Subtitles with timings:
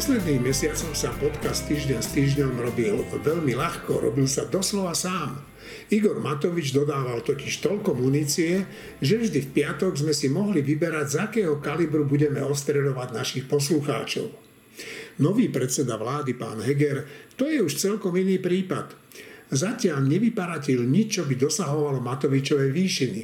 [0.00, 5.44] posledných mesiacoch sa podcast Týždeň s týždňom robil veľmi ľahko, robil sa doslova sám.
[5.92, 8.64] Igor Matovič dodával totiž toľko munície,
[9.04, 14.32] že vždy v piatok sme si mohli vyberať, z akého kalibru budeme ostredovať našich poslucháčov.
[15.20, 17.04] Nový predseda vlády, pán Heger,
[17.36, 18.96] to je už celkom iný prípad.
[19.52, 23.22] Zatiaľ nevyparatil nič, čo by dosahovalo Matovičovej výšiny.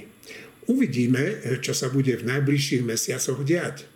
[0.69, 3.96] Uvidíme, čo sa bude v najbližších mesiacoch diať.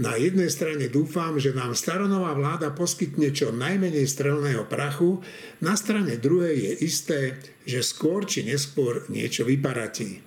[0.00, 5.20] Na jednej strane dúfam, že nám staronová vláda poskytne čo najmenej strelného prachu,
[5.60, 7.20] na strane druhej je isté,
[7.68, 10.24] že skôr či neskôr niečo vyparatí.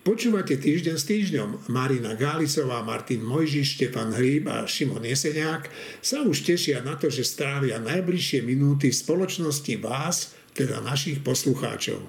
[0.00, 1.68] Počúvate týždeň s týždňom.
[1.68, 5.68] Marina Gálisová, Martin Mojžiš, Štefan Hríb a Šimon Jeseniak
[6.00, 12.00] sa už tešia na to, že strávia najbližšie minúty v spoločnosti vás, teda našich poslucháčov.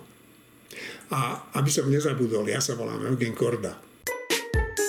[1.12, 3.91] A aby som nezabudol, ja sa volám Eugen Korda.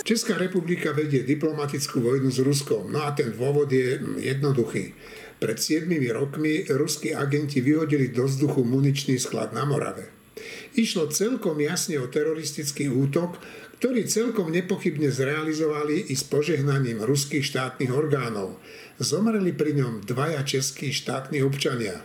[0.02, 2.90] Česká republika vedie diplomatickú vojnu s Ruskom.
[2.90, 4.98] No a ten dôvod je jednoduchý.
[5.38, 10.10] Pred 7 rokmi ruskí agenti vyhodili do vzduchu muničný sklad na Morave.
[10.74, 13.38] Išlo celkom jasne o teroristický útok,
[13.78, 18.58] ktorý celkom nepochybne zrealizovali i s požehnaním ruských štátnych orgánov.
[18.98, 22.02] Zomreli pri ňom dvaja českí štátni občania.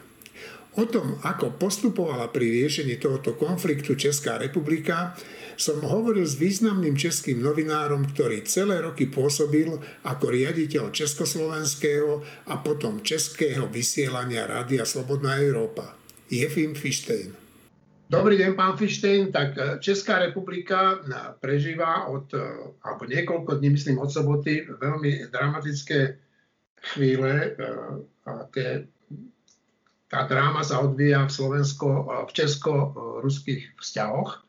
[0.77, 5.17] O tom, ako postupovala pri riešení tohoto konfliktu Česká republika,
[5.57, 9.73] som hovoril s významným českým novinárom, ktorý celé roky pôsobil
[10.05, 15.97] ako riaditeľ Československého a potom Českého vysielania Rádia Slobodná Európa.
[16.29, 17.47] Jefim Fištejn.
[18.07, 19.35] Dobrý deň, pán Fištejn.
[19.35, 20.97] Tak e, Česká republika e,
[21.43, 22.39] prežíva od, e,
[22.79, 26.15] alebo niekoľko dní, myslím od soboty, veľmi dramatické
[26.95, 27.59] chvíle.
[28.23, 28.87] A tie,
[30.07, 31.87] tá dráma sa odvíja v, Slovensko,
[32.27, 34.46] v česko-ruských vzťahoch.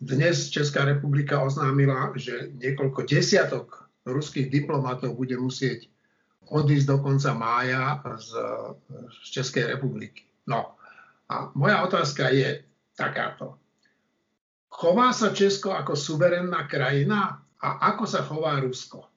[0.00, 5.88] Dnes Česká republika oznámila, že niekoľko desiatok ruských diplomatov bude musieť
[6.52, 8.30] odísť do konca mája z,
[9.24, 10.28] z Českej republiky.
[10.44, 10.76] No
[11.28, 12.60] a moja otázka je
[12.92, 13.56] takáto.
[14.68, 19.08] Chová sa Česko ako suverénna krajina a ako sa chová Rusko?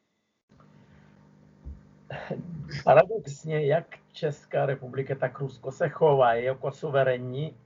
[2.84, 7.57] Paradoxně, jak Česká republika, tak Rusko se chovají jako suverénní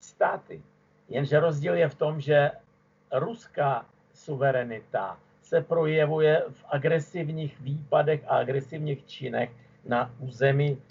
[0.00, 0.62] státy.
[1.08, 2.50] Jenže rozdíl je v tom, že
[3.12, 9.50] ruská suverenita se projevuje v agresivních výpadech a agresivních činech
[9.84, 10.82] na území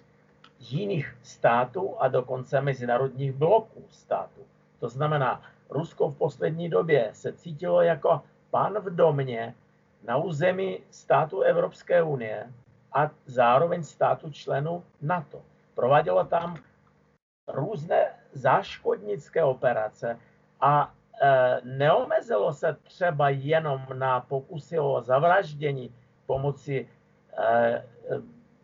[0.60, 4.42] jiných států a dokonce mezinárodních bloků států.
[4.80, 9.56] To znamená, Rusko v poslední době se cítilo jako pán v domě
[10.04, 12.54] na území státu Evropské unie
[12.94, 15.42] a zároveň státu členů NATO.
[15.76, 16.58] Provádělo tam
[17.48, 20.20] různé záškodnické operace
[20.62, 25.94] a e, neomezilo se třeba jenom na pokusy o zavraždění
[26.26, 26.88] pomocí e,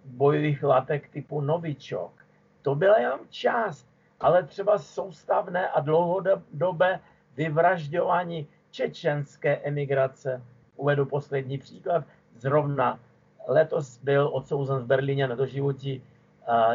[0.06, 2.26] bojových látek typu Novičok.
[2.62, 3.88] To byla jenom část,
[4.20, 7.00] ale třeba soustavné a dlouhodobé
[7.36, 10.42] vyvražďování čečenské emigrace.
[10.76, 12.04] Uvedu poslední příklad.
[12.36, 13.00] Zrovna
[13.48, 16.04] letos byl odsouzen v Berlíně na doživotí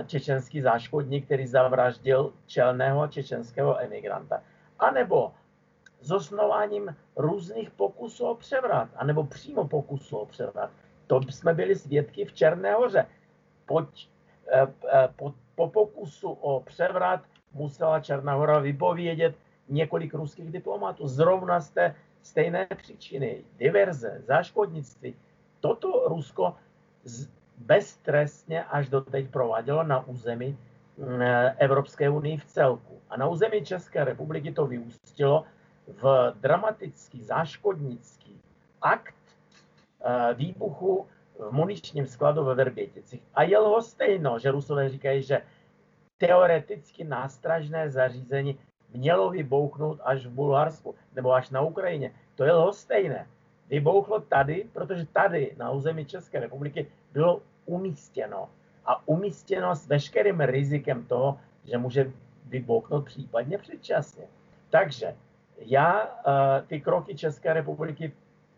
[0.06, 4.42] čečenský záškodník, který zavraždil čelného čečenského emigranta.
[4.78, 5.32] A nebo
[6.00, 10.70] zosnováním různých pokusů o převrat, anebo přímo pokusů o převrat.
[11.06, 13.06] To jsme byli svědky v Černé hoře.
[13.66, 17.20] Po, eh, eh, po, po pokusu o převrat
[17.52, 19.34] musela Černá hora vypovědět
[19.68, 21.08] několik ruských diplomatů.
[21.08, 23.44] Zrovna z té stejné příčiny.
[23.58, 25.14] Diverze, záškodnictví.
[25.60, 26.56] Toto Rusko
[27.58, 30.58] beztrestně až doteď provádělo na území
[30.98, 31.22] mm,
[31.58, 33.00] Evropské unii v celku.
[33.10, 35.44] A na území České republiky to vyústilo
[35.88, 38.40] v dramatický záškodnický
[38.82, 39.14] akt
[40.04, 41.06] eh, výbuchu
[41.38, 43.22] v muničním skladu ve Verběticích.
[43.34, 45.42] A je stejno, že Rusové říkají, že
[46.18, 48.58] teoreticky nástražné zařízení
[48.94, 52.14] mělo vybouchnout až v Bulharsku nebo až na Ukrajině.
[52.34, 53.26] To je stejné.
[53.68, 58.48] Vybouchlo tady, protože tady na území České republiky bylo umístěno.
[58.84, 62.12] A umístěno s veškerým rizikem toho, že může
[62.46, 64.24] vybouchnout případně předčasně.
[64.70, 65.14] Takže
[65.58, 66.10] já uh,
[66.66, 68.12] ty kroky České republiky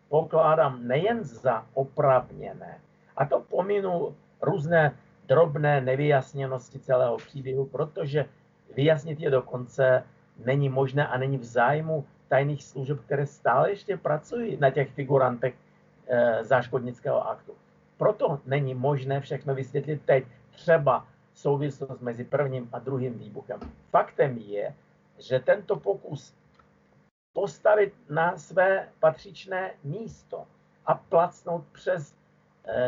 [0.08, 2.81] pokládám nejen za opravněné,
[3.17, 4.97] a to pominu různé
[5.29, 8.25] drobné nevyjasněnosti celého příběhu, protože
[8.76, 10.05] vyjasnit je dokonce
[10.44, 15.55] není možné a není v zájmu tajných služeb, které stále ještě pracují na těch figurantech
[16.08, 17.53] e, záškodnického aktu.
[17.98, 20.25] Proto není možné všechno vysvětlit teď.
[20.50, 23.60] Třeba souvislost mezi prvním a druhým výbuchem.
[23.90, 24.75] Faktem je,
[25.19, 26.34] že tento pokus
[27.32, 30.46] postavit na své patřičné místo
[30.87, 32.14] a placnout přes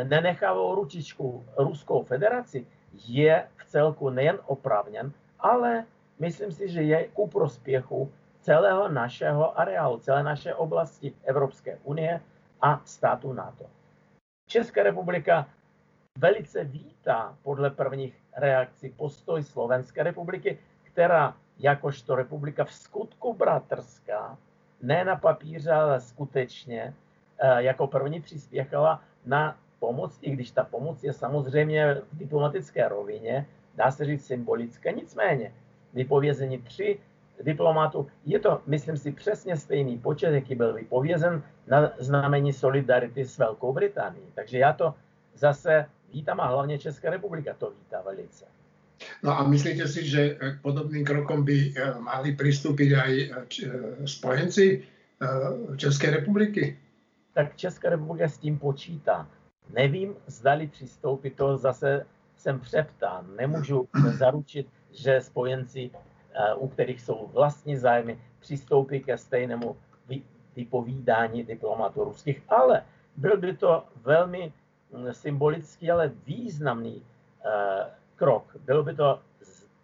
[0.03, 2.65] nenechávou ručičku Ruskou federaci,
[3.07, 5.85] je v celku nejen opravněn, ale
[6.19, 8.11] myslím si, že je ku prospěchu
[8.41, 12.21] celého našeho areálu, celé naše oblasti Evropské unie
[12.61, 13.65] a státu NATO.
[14.49, 15.49] Česká republika
[16.17, 24.37] velice vítá podle prvních reakcí postoj Slovenské republiky, která jakožto republika v skutku bratrská,
[24.81, 26.93] ne na papíře, ale skutečně
[27.39, 33.45] eh, jako první přispěchala na pomoc, i když ta pomoc je samozřejmě v diplomatické rovině,
[33.75, 35.53] dá se říct symbolické, nicméně
[35.93, 36.99] vypovězení tři
[37.43, 43.37] diplomatů, je to, myslím si, přesně stejný počet, jaký byl vypovězen na znamení solidarity s
[43.37, 44.23] Velkou Británií.
[44.35, 44.93] Takže já to
[45.35, 48.45] zase vítám a hlavně Česká republika to vítá velice.
[49.23, 53.29] No a myslíte si, že k podobným krokom by eh, mali pristúpiť aj eh,
[54.03, 56.75] spojenci eh, České republiky?
[57.33, 59.27] Tak Česká republika s tím počítá.
[59.71, 62.05] Nevím, zdali přistoupit, to zase
[62.37, 63.25] jsem přeptán.
[63.37, 63.87] Nemůžu
[64.19, 65.91] zaručit, že spojenci,
[66.57, 69.77] u kterých jsou vlastní zájmy, přistoupí ke stejnému
[70.59, 72.83] vypovídání diplomatů ruských, ale
[73.15, 74.51] byl by to velmi
[74.91, 77.03] hm, symbolický, ale významný
[78.15, 78.43] krok.
[78.65, 79.19] Bylo by to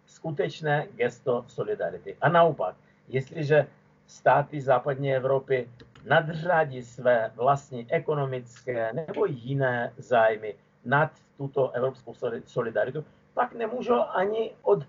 [0.06, 2.16] skutečné gesto solidarity.
[2.20, 2.76] A naopak,
[3.08, 3.66] jestliže
[4.06, 5.68] státy západní Evropy
[6.04, 12.14] nadřadí své vlastní ekonomické nebo jiné zájmy nad tuto evropskou
[12.44, 14.86] solidaritu, pak nemůžou ani od e,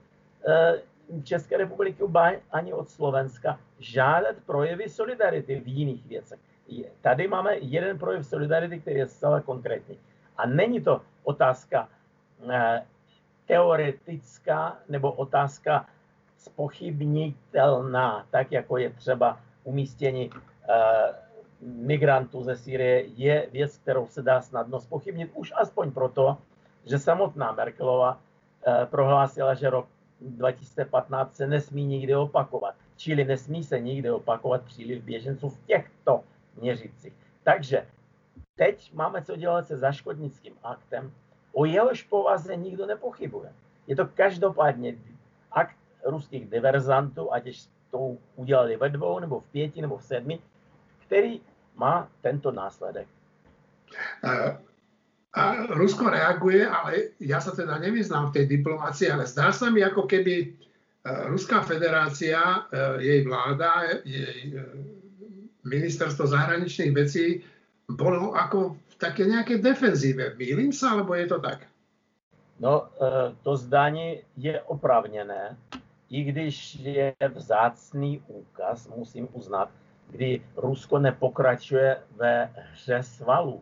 [1.23, 2.03] České republiky,
[2.51, 6.39] ani od Slovenska žádat projevy solidarity v jiných věcech.
[7.01, 9.97] Tady máme jeden projev solidarity, který je zcela konkrétní.
[10.37, 11.89] A není to otázka
[12.49, 12.85] e,
[13.45, 15.85] teoretická nebo otázka
[16.37, 20.35] spochybnitelná, tak jako je třeba umístění uh,
[21.61, 26.37] migrantů ze Sýrie, je věc, kterou se dá snadno spochybnit, už aspoň proto,
[26.85, 29.87] že samotná Merkelova uh, prohlásila, že rok
[30.21, 32.75] 2015 se nesmí nikdy opakovat.
[32.95, 36.23] Čili nesmí se nikdy opakovat příliv běženců v těchto
[36.61, 37.13] měřicích.
[37.43, 37.87] Takže
[38.55, 41.11] teď máme co dělat se zaškodnickým aktem,
[41.57, 43.53] O jehož povaze nikdo nepochybuje.
[43.87, 44.95] Je to každopádně
[45.51, 45.75] akt
[46.05, 50.39] ruských diverzantů, ať už to udělali ve dvou, nebo v pěti, nebo v sedmi,
[51.05, 51.41] který
[51.75, 53.07] má tento následek.
[54.23, 54.57] A,
[55.37, 59.85] a Rusko reaguje, ale ja sa teda nevyznám v tej diplomácii, ale zdá sa mi,
[59.85, 60.45] ako keby e,
[61.29, 62.59] Ruská federácia, e,
[63.05, 64.65] jej vláda, jej e,
[65.61, 67.45] ministerstvo zahraničných vecí
[67.85, 70.33] bolo ako také nějaké defenzíve.
[70.35, 71.69] Mýlím se, alebo je to tak?
[72.59, 72.89] No,
[73.43, 75.57] to zdání je opravněné,
[76.09, 79.69] i když je vzácný úkaz, musím uznat,
[80.09, 83.61] kdy Rusko nepokračuje ve hře svalů.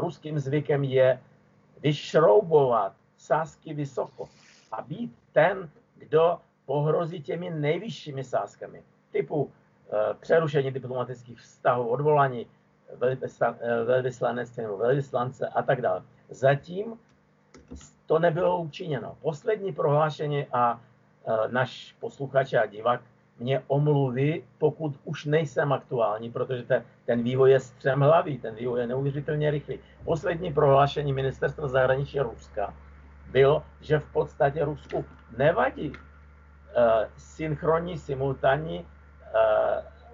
[0.00, 1.20] Ruským zvykem je
[1.80, 4.28] vyšroubovat sázky vysoko
[4.72, 12.46] a být ten, kdo pohrozí těmi nejvyššími sázkami, typu e, přerušení diplomatických vztahů, odvolání
[13.84, 16.02] velvyslanectví nebo velvyslance a tak dále.
[16.30, 16.98] Zatím
[18.06, 19.16] to nebylo učiněno.
[19.22, 20.80] Poslední prohlášení a
[21.26, 23.00] e, náš posluchač a divák
[23.38, 28.86] mě omluví, pokud už nejsem aktuální, protože te, ten vývoj je střemhlavý, ten vývoj je
[28.86, 29.78] neuvěřitelně rychlý.
[30.04, 32.74] Poslední prohlášení ministerstva zahraničí Ruska
[33.30, 35.04] bylo, že v podstatě Rusku
[35.38, 35.96] nevadí uh,
[37.16, 38.86] synchronní, simultánní uh,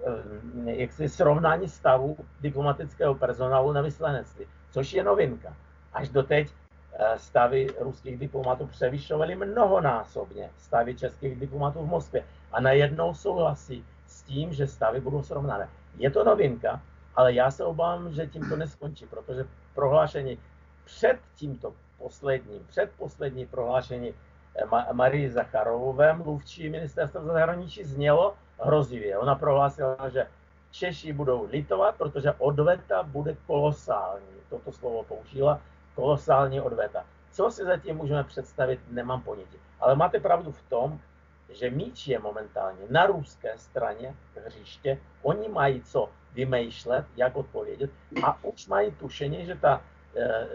[0.05, 5.55] Eh, jaksi srovnání stavu diplomatického personálu na vyslanectví, což je novinka.
[5.93, 6.49] Až doteď
[6.93, 12.25] eh, stavy ruských diplomatů převyšovaly mnohonásobně stavy českých diplomatů v Moskvě.
[12.55, 15.69] A najednou souhlasí s tím, že stavy budou srovnané.
[15.97, 16.81] Je to novinka,
[17.15, 19.45] ale já se obávám, že tím to neskončí, protože
[19.75, 20.39] prohlášení
[20.85, 24.13] před tímto posledním, předposlední prohlášení
[24.55, 29.17] eh, Marii Zacharovové, mluvčí ministerstva zahraničí, znělo, hrozivě.
[29.17, 30.27] Ona prohlásila, že
[30.71, 34.35] Češi budou litovat, protože odveta bude kolosální.
[34.49, 35.61] Toto slovo použila,
[35.95, 37.05] kolosální odveta.
[37.31, 39.57] Co si zatím můžeme představit, nemám ponětí.
[39.79, 40.99] Ale máte pravdu v tom,
[41.49, 44.97] že míč je momentálně na ruské straně hřiště.
[45.21, 47.89] Oni mají co vymýšlet, jak odpovědět
[48.23, 49.81] a už mají tušení, že ta
[50.15, 50.47] e,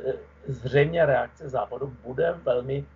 [0.47, 2.87] zřejmě reakce Západu bude velmi e,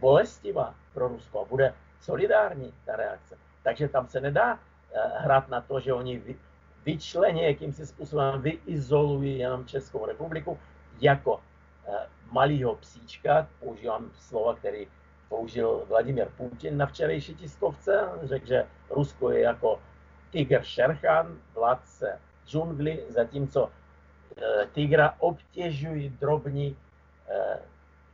[0.00, 3.38] bolestivá pro Rusko a bude solidární ta reakce.
[3.62, 4.58] Takže tam se nedá
[5.16, 6.22] hrát na to, že oni
[6.84, 10.58] vyčlení jakýmsi způsobem, vyizolují jenom Českou republiku
[11.00, 11.40] jako
[12.30, 14.88] malýho psíčka, používám slova, který
[15.30, 19.80] použil Vladimir Putin na včerejší tiskovce, řekl, že Rusko je jako
[20.30, 23.70] tiger Šerchan, vládce džungli, zatímco
[24.72, 26.76] tygra obtěžují drobní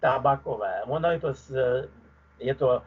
[0.00, 0.82] tabakové.
[0.85, 1.32] Ono je to,
[2.38, 2.82] je to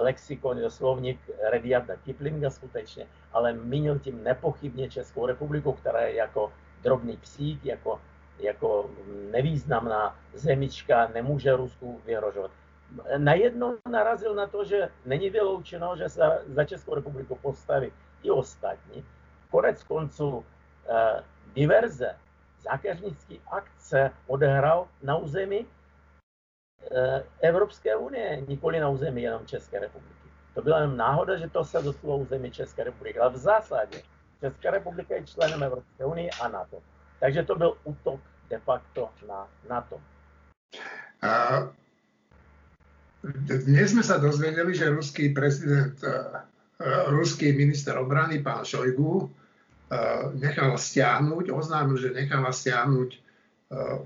[0.00, 6.52] lexikon, je slovník Rediarda Kiplinga skutečně, ale mínil tím nepochybně Českou republiku, která je jako
[6.82, 8.00] drobný psík, jako,
[8.38, 8.90] jako
[9.30, 12.50] nevýznamná zemička, nemůže Rusku vyhrožovat.
[13.16, 19.04] Najednou narazil na to, že není vyloučeno, že se za Českou republiku postaví i ostatní.
[19.50, 20.44] Konec konců
[20.88, 22.16] eh, diverze
[22.62, 25.66] zákeřnický akce odehrál na území
[26.90, 30.28] eh, Evropské unie, nikoli na území jenom České republiky.
[30.54, 34.02] To byla jen náhoda, že to se dostalo území České republiky, ale v zásadě
[34.40, 36.82] Česká republika je členem Evropské unie a NATO.
[37.20, 38.20] Takže to byl útok
[38.50, 40.00] de facto na NATO.
[41.22, 41.62] A
[43.46, 46.34] dnes sme sa dozvedeli, že ruský prezident, e,
[47.14, 49.26] ruský minister obrany, pán Šojgu, e,
[50.42, 53.18] nechal stiahnuť, oznámil, že nechal stiahnuť e,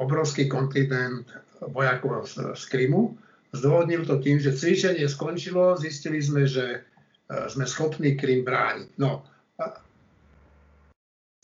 [0.05, 1.25] obrovský kontinent
[1.73, 3.17] vojakov z Krymu.
[3.57, 6.85] Zdôvodnil to tým, že cvičenie skončilo, zistili sme, že
[7.27, 9.01] sme schopní Krym brániť.
[9.01, 9.25] No,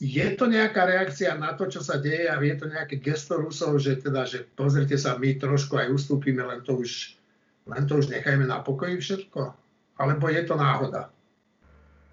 [0.03, 3.79] je to nejaká reakcia na to, čo sa deje a je to nejaké gesto Rusov,
[3.79, 7.22] že teda, že pozrite sa, my trošku aj ustúpime, len to už,
[7.67, 9.55] len to už nechajme na pokoji všetko?
[9.99, 11.11] Alebo je to náhoda?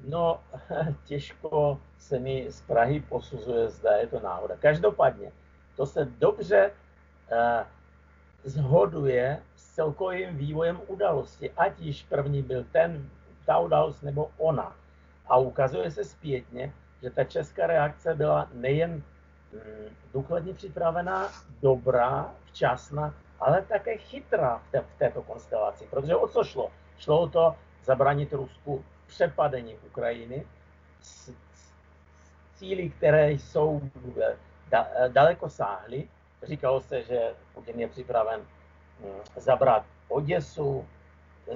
[0.05, 0.39] No,
[1.05, 4.55] těžko se mi z Prahy posuzuje, zda je to náhoda.
[4.59, 5.31] Každopádně,
[5.75, 6.71] to se dobře
[7.31, 7.67] uh,
[8.43, 13.09] zhoduje s celkovým vývojem udalosti, ať již první byl ten,
[13.45, 14.75] ta událost nebo ona.
[15.27, 18.91] A ukazuje se zpětně, že ta česká reakce byla nejen
[19.53, 21.29] mm, důkladně připravená,
[21.61, 25.87] dobrá, včasná, ale také chytrá v, té, v této konstelaci.
[25.89, 26.71] Protože o co šlo?
[26.97, 30.45] Šlo o to zabránit Rusku přepadení Ukrajiny
[31.01, 31.31] s,
[32.55, 33.81] cíly, které jsou
[34.69, 36.07] da, daleko sáhly.
[36.43, 38.41] Říkalo se, že Putin je připraven
[38.99, 40.85] mm, zabrat Oděsu,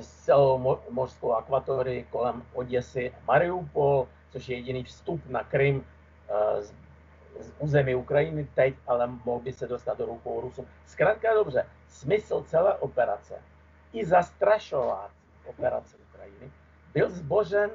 [0.01, 5.85] celou mořskou akvatorii kolem Oděsy, Mariupol, což je jediný vstup na Krym
[6.29, 6.73] eh, z,
[7.39, 10.67] z území Ukrajiny teď, ale mohl by se dostat do rukou Rusů.
[10.85, 13.33] Zkrátka dobře, smysl celé operace
[13.93, 16.51] i zastrašovací operace Ukrajiny
[16.93, 17.69] byl zbožen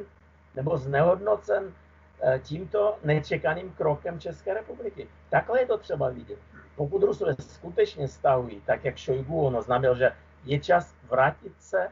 [0.55, 1.75] nebo znehodnocen
[2.21, 5.09] eh, tímto nečekaným krokem České republiky.
[5.31, 6.39] Takhle je to třeba vidět.
[6.77, 10.13] Pokud Rusové skutečně stahují, tak jak Šojgu on oznámil, že
[10.45, 11.89] je čas vrátit se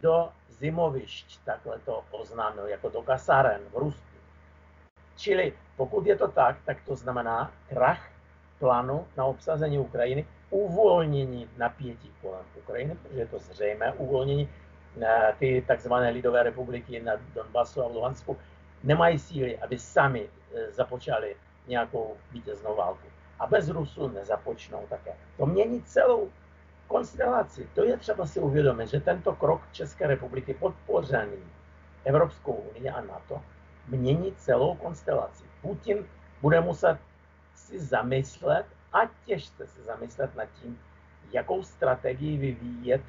[0.00, 4.13] do zimovišť, takhle to oznámil, jako do kasáren v Rusku.
[5.16, 8.10] Čili pokud je to tak, tak to znamená krach
[8.58, 14.48] plánu na obsazení Ukrajiny, uvolnění napětí kolem Ukrajiny, protože je to zřejmé uvolnění.
[15.38, 18.36] Ty takzvané lidové republiky na Donbasu a v Luhansku
[18.82, 23.06] nemají síly, aby sami e, započali nějakou vítěznou válku.
[23.38, 25.12] A bez Rusů nezapočnou také.
[25.36, 26.30] To mění celou
[26.86, 27.68] konstelaci.
[27.74, 31.42] To je třeba si uvědomit, že tento krok České republiky podpořený
[32.04, 33.42] Evropskou unii a NATO
[33.88, 35.44] mění celou konstelaci.
[35.62, 36.06] Putin
[36.42, 36.98] bude muset
[37.54, 40.78] si zamyslet a těžce si zamyslet nad tím,
[41.32, 43.00] jakou strategii vyvíjet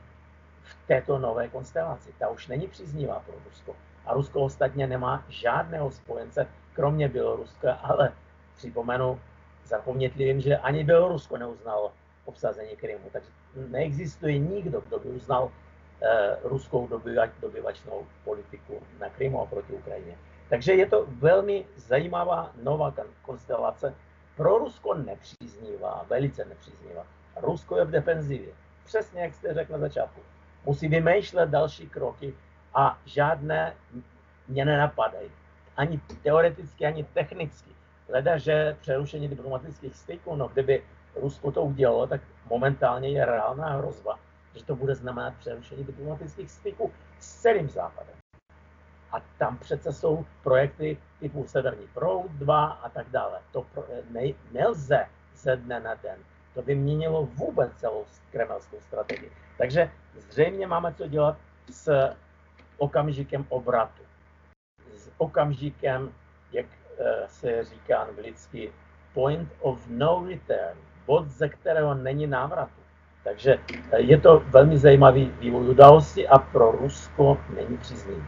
[0.63, 2.13] v této nové konstelaci.
[2.20, 3.75] Ta už není příznivá pro Rusko.
[4.05, 8.12] A Rusko ostatně nemá žádného spojence, kromě Běloruska, ale
[8.55, 9.20] připomenu
[9.65, 11.94] zapomnětlivým, že ani Bělorusko neuznalo
[12.25, 13.10] obsazení Krymu.
[13.12, 13.29] Takže
[13.70, 15.51] neexistuje nikdo, kdo by uznal
[16.01, 20.17] eh, ruskou dobyvač, dobyvačnou politiku na Krymu a proti Ukrajině.
[20.50, 23.96] Takže je to velmi zajímavá nová konstelace.
[24.36, 27.06] Pro Rusko nepříznivá, velice nepříznivá.
[27.42, 28.54] Rusko je v defenzivě.
[28.86, 30.22] Přesně jak jste řekl na začátku.
[30.66, 32.34] Musí vymýšlet další kroky
[32.74, 33.75] a žádné
[34.48, 35.32] mě nenapadají.
[35.78, 37.72] Ani teoreticky, ani technicky.
[38.10, 40.84] Leda, že přerušení diplomatických styků, no kdyby
[41.16, 44.20] Rusko to udělalo, tak momentálně je reálná hrozba,
[44.56, 48.16] že to bude znamenat přerušení diplomatických styků s celým Západem.
[49.12, 53.40] A tam přece jsou projekty typu Severní proud 2 a tak dále.
[53.52, 53.66] To
[54.12, 54.22] ne,
[54.52, 56.20] nelze ze dne na den.
[56.54, 59.32] To by měnilo vůbec celou kremelskou strategii.
[59.58, 59.92] Takže
[60.30, 61.38] zřejmě máme co dělat
[61.72, 62.12] s
[62.78, 64.04] okamžikem obratu.
[64.96, 66.12] S okamžikem,
[66.52, 66.66] jak
[67.00, 68.72] eh, se říká anglicky,
[69.14, 72.82] point of no return, bod, ze kterého není návratu.
[73.24, 73.60] Takže
[73.92, 78.24] eh, je to velmi zajímavý vývoj události a pro Rusko není příznivý.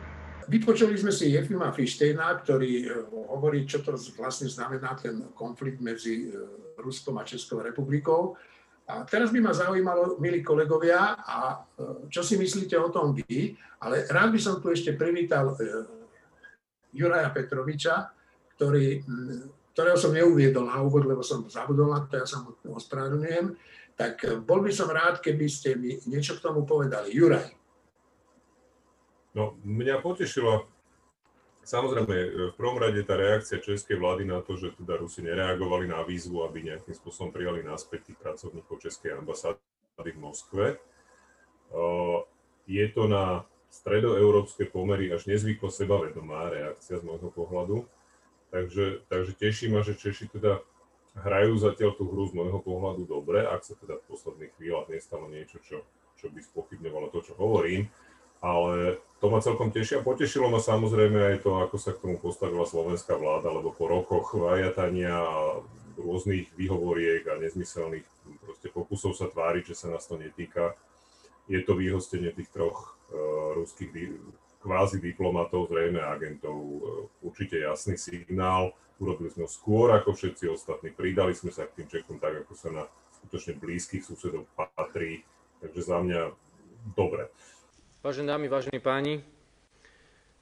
[0.47, 2.85] Vypočuli sme si Jefima Fištejna, ktorý e,
[3.27, 6.39] hovorí, čo to vlastne znamená ten konflikt medzi e,
[6.79, 8.39] Ruskom a Českou republikou.
[8.87, 13.59] A teraz by ma zaujímalo, milí kolegovia, a e, čo si myslíte o tom vy,
[13.83, 15.51] ale rád by som tu ešte privítal
[16.95, 18.07] Juraja Petroviča,
[18.55, 19.03] ktorý
[19.77, 23.53] ktorého som neuviedol na úvod, lebo som zabudol na to, ja sa mu ospravedlňujem,
[23.93, 27.13] tak bol by som rád, keby ste mi niečo k tomu povedali.
[27.13, 27.56] Juraj.
[29.37, 30.65] No, mňa potešilo
[31.67, 32.15] Samozrejme,
[32.47, 36.47] v prvom rade tá reakcia českej vlády na to, že teda Rusi nereagovali na výzvu,
[36.47, 39.59] aby nejakým spôsobom prijali naspäť tých pracovníkov Českej ambasády
[39.99, 40.79] v Moskve.
[42.71, 47.83] Je to na stredoeurópske pomery až nezvyklo sebavedomá reakcia z môjho pohľadu.
[48.47, 50.63] Takže, takže teší ma, že Češi teda
[51.19, 55.27] hrajú zatiaľ tú hru z môjho pohľadu dobre, ak sa teda v posledných chvíľach nestalo
[55.27, 55.83] niečo, čo,
[56.15, 57.91] čo by spochybňovalo to, čo hovorím
[58.41, 62.21] ale to ma celkom teší a potešilo ma samozrejme aj to, ako sa k tomu
[62.21, 65.57] postavila slovenská vláda, lebo po rokoch vajatania a
[65.97, 68.05] rôznych výhovoriek a nezmyselných
[68.45, 70.77] proste pokusov sa tváriť, že sa nás to netýka,
[71.49, 74.19] je to vyhostenie tých troch uh, ruských di-
[74.61, 76.81] kvázi diplomatov, zrejme agentov, uh,
[77.23, 78.75] určite jasný signál.
[78.97, 82.53] Urobili sme ho skôr ako všetci ostatní, pridali sme sa k tým Čechom tak, ako
[82.57, 82.83] sa na
[83.21, 85.21] skutočne blízkych susedov patrí,
[85.61, 86.21] takže za mňa
[86.97, 87.29] dobre.
[88.07, 89.19] Vážené dámy, vážení páni,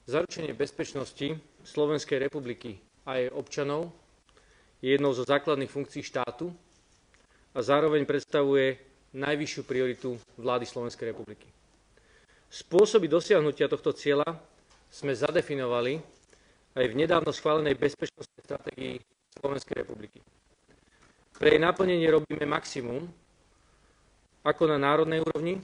[0.06, 1.34] zaručenie bezpečnosti
[1.66, 2.78] Slovenskej republiky
[3.10, 3.90] a jej občanov
[4.86, 6.54] je jednou zo základných funkcií štátu
[7.58, 8.78] a zároveň predstavuje
[9.18, 11.50] najvyššiu prioritu vlády Slovenskej republiky.
[12.54, 14.38] Spôsoby dosiahnutia tohto cieľa
[14.94, 15.98] sme zadefinovali
[16.78, 19.02] aj v nedávno schválenej bezpečnostnej stratégii
[19.42, 20.22] Slovenskej republiky.
[21.34, 23.10] Pre jej naplnenie robíme maximum,
[24.46, 25.58] ako na národnej úrovni,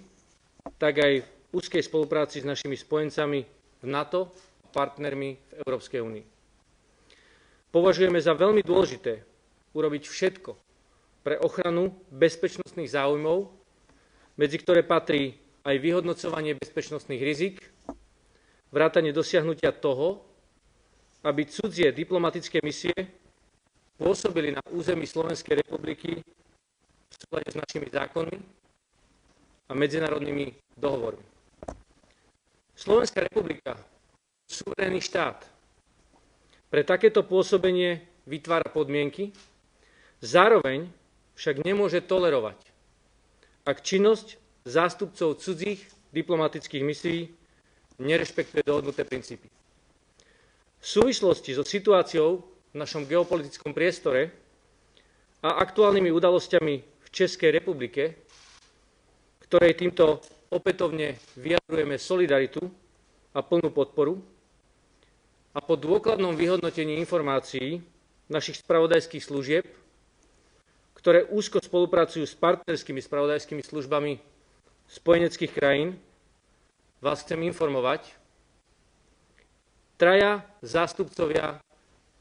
[0.82, 3.40] tak aj úzkej spolupráci s našimi spojencami
[3.84, 4.32] v NATO
[4.64, 6.26] a partnermi v Európskej únii.
[7.72, 9.24] Považujeme za veľmi dôležité
[9.72, 10.52] urobiť všetko
[11.24, 13.48] pre ochranu bezpečnostných záujmov,
[14.36, 17.62] medzi ktoré patrí aj vyhodnocovanie bezpečnostných rizik,
[18.74, 20.20] vrátanie dosiahnutia toho,
[21.22, 22.96] aby cudzie diplomatické misie
[23.96, 28.38] pôsobili na území Slovenskej republiky v súlade s našimi zákonmi
[29.70, 31.31] a medzinárodnými dohovormi.
[32.82, 33.78] Slovenská republika,
[34.50, 35.46] suverénny štát,
[36.74, 39.30] pre takéto pôsobenie vytvára podmienky,
[40.18, 40.90] zároveň
[41.38, 42.58] však nemôže tolerovať,
[43.70, 47.30] ak činnosť zástupcov cudzích diplomatických misií
[48.02, 49.46] nerešpektuje dohodnuté princípy.
[50.82, 52.42] V súvislosti so situáciou
[52.74, 54.34] v našom geopolitickom priestore
[55.46, 58.18] a aktuálnymi udalosťami v Českej republike,
[59.46, 60.18] ktorej týmto
[60.52, 62.60] opätovne vyjadrujeme solidaritu
[63.32, 64.20] a plnú podporu
[65.56, 67.80] a po dôkladnom vyhodnotení informácií
[68.28, 69.64] našich spravodajských služieb,
[70.96, 74.20] ktoré úzko spolupracujú s partnerskými spravodajskými službami
[74.92, 75.96] spojeneckých krajín,
[77.00, 78.12] vás chcem informovať,
[79.96, 81.64] traja zástupcovia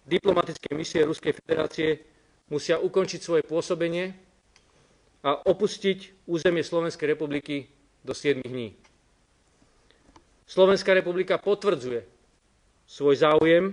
[0.06, 2.02] diplomatickej misie Ruskej federácie
[2.50, 4.14] musia ukončiť svoje pôsobenie
[5.22, 7.68] a opustiť územie Slovenskej republiky
[8.04, 8.76] do 7 dní.
[10.50, 12.02] Slovenská republika potvrdzuje
[12.90, 13.70] svoj záujem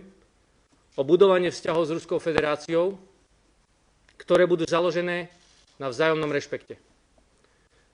[0.93, 2.97] o budovanie vzťahov s Ruskou federáciou,
[4.17, 5.29] ktoré budú založené
[5.81, 6.77] na vzájomnom rešpekte.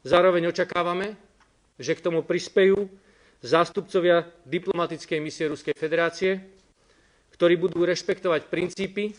[0.03, 1.15] Zároveň očakávame,
[1.79, 2.91] že k tomu prispejú
[3.43, 6.43] zástupcovia diplomatickej misie Ruskej federácie,
[7.35, 9.15] ktorí budú rešpektovať princípy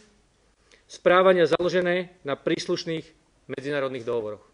[0.88, 3.04] správania založené na príslušných
[3.48, 4.44] medzinárodných dohovoroch.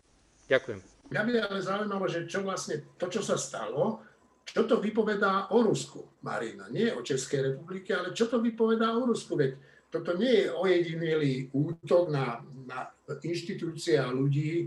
[0.51, 0.90] Ďakujem.
[1.11, 3.99] Mňa by ale zaujímalo, že čo vlastne to, čo sa stalo,
[4.47, 6.71] čo to vypovedá o Rusku, Marina.
[6.71, 9.35] Nie o Českej republike, ale čo to vypovedá o Rusku.
[9.35, 9.59] Veď
[9.91, 12.95] toto nie je ojedinelý útok na, na
[13.27, 14.67] inštitúcie a ľudí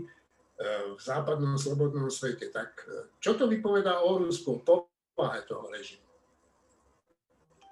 [0.96, 2.52] v západnom slobodnom svete.
[2.52, 6.04] Tak e, čo to vypovedá o Rusku, povahe toho režimu?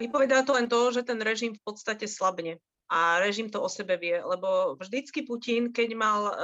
[0.00, 2.56] Vypovedá to len to, že ten režim v podstate slabne.
[2.92, 6.34] A režim to o sebe vie, lebo vždycky Putin, keď mal e,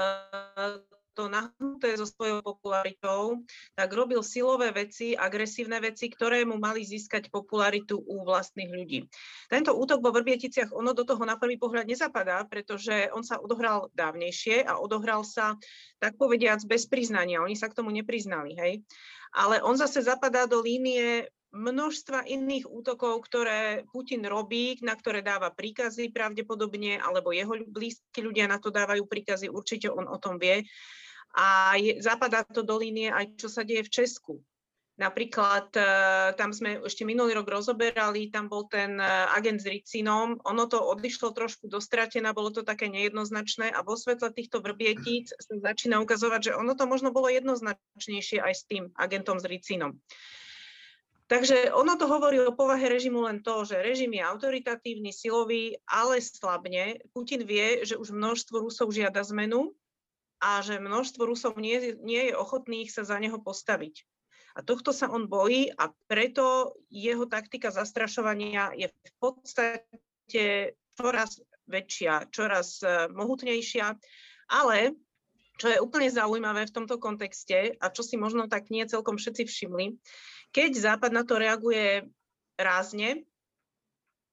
[1.18, 3.42] to nahnuté so svojou popularitou,
[3.74, 9.10] tak robil silové veci, agresívne veci, ktoré mu mali získať popularitu u vlastných ľudí.
[9.50, 13.90] Tento útok vo Vrbieticiach, ono do toho na prvý pohľad nezapadá, pretože on sa odohral
[13.98, 15.58] dávnejšie a odohral sa,
[15.98, 17.42] tak povediac, bez priznania.
[17.42, 18.86] Oni sa k tomu nepriznali, hej.
[19.34, 25.48] Ale on zase zapadá do línie množstva iných útokov, ktoré Putin robí, na ktoré dáva
[25.48, 30.68] príkazy pravdepodobne, alebo jeho blízki ľudia na to dávajú príkazy, určite on o tom vie.
[31.36, 34.34] A je, zapadá to do línie aj čo sa deje v Česku.
[34.98, 35.82] Napríklad e,
[36.34, 40.82] tam sme ešte minulý rok rozoberali, tam bol ten e, agent s ricinom, ono to
[40.82, 46.50] odišlo trošku dostratená, bolo to také nejednoznačné a vo svetle týchto vrbietíc sa začína ukazovať,
[46.50, 49.94] že ono to možno bolo jednoznačnejšie aj s tým agentom s ricinom.
[51.28, 56.24] Takže ono to hovorí o povahe režimu len to, že režim je autoritatívny, silový, ale
[56.24, 57.04] slabne.
[57.12, 59.76] Putin vie, že už množstvo Rusov žiada zmenu
[60.40, 64.08] a že množstvo Rusov nie, nie je ochotných sa za neho postaviť.
[64.56, 72.32] A tohto sa on bojí a preto jeho taktika zastrašovania je v podstate čoraz väčšia,
[72.32, 73.86] čoraz eh, mohutnejšia.
[74.48, 74.96] Ale
[75.58, 79.42] čo je úplne zaujímavé v tomto kontexte a čo si možno tak nie celkom všetci
[79.44, 79.98] všimli,
[80.52, 82.08] keď Západ na to reaguje
[82.58, 83.22] rázne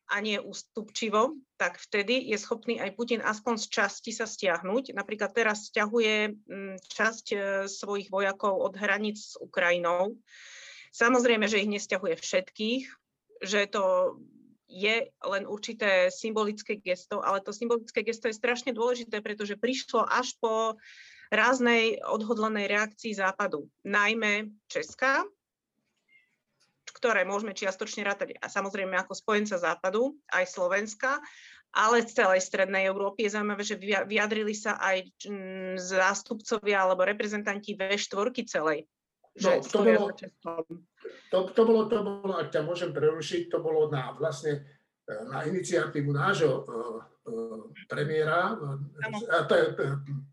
[0.05, 4.93] a nie ústupčivo, tak vtedy je schopný aj Putin aspoň z časti sa stiahnuť.
[4.93, 10.13] Napríklad teraz stiahuje mm, časť e, svojich vojakov od hraníc s Ukrajinou.
[10.93, 12.83] Samozrejme, že ich nestiahuje všetkých,
[13.41, 14.15] že to
[14.69, 20.37] je len určité symbolické gesto, ale to symbolické gesto je strašne dôležité, pretože prišlo až
[20.37, 20.77] po
[21.33, 25.25] ráznej odhodlanej reakcii Západu, najmä Česká,
[26.95, 31.19] ktoré môžeme čiastočne rátať a samozrejme ako spojenca Západu, aj Slovenska,
[31.75, 33.27] ale z celej strednej Európy.
[33.27, 38.87] Je zaujímavé, že vyjadrili sa aj mm, zástupcovia alebo reprezentanti V4 celej.
[39.43, 44.15] No, to, bolo, to, to, bolo, to bolo, ak ťa môžem prerušiť, to bolo na
[44.15, 44.63] vlastne
[45.03, 48.55] e, na iniciatívu nášho uh, uh, premiéra,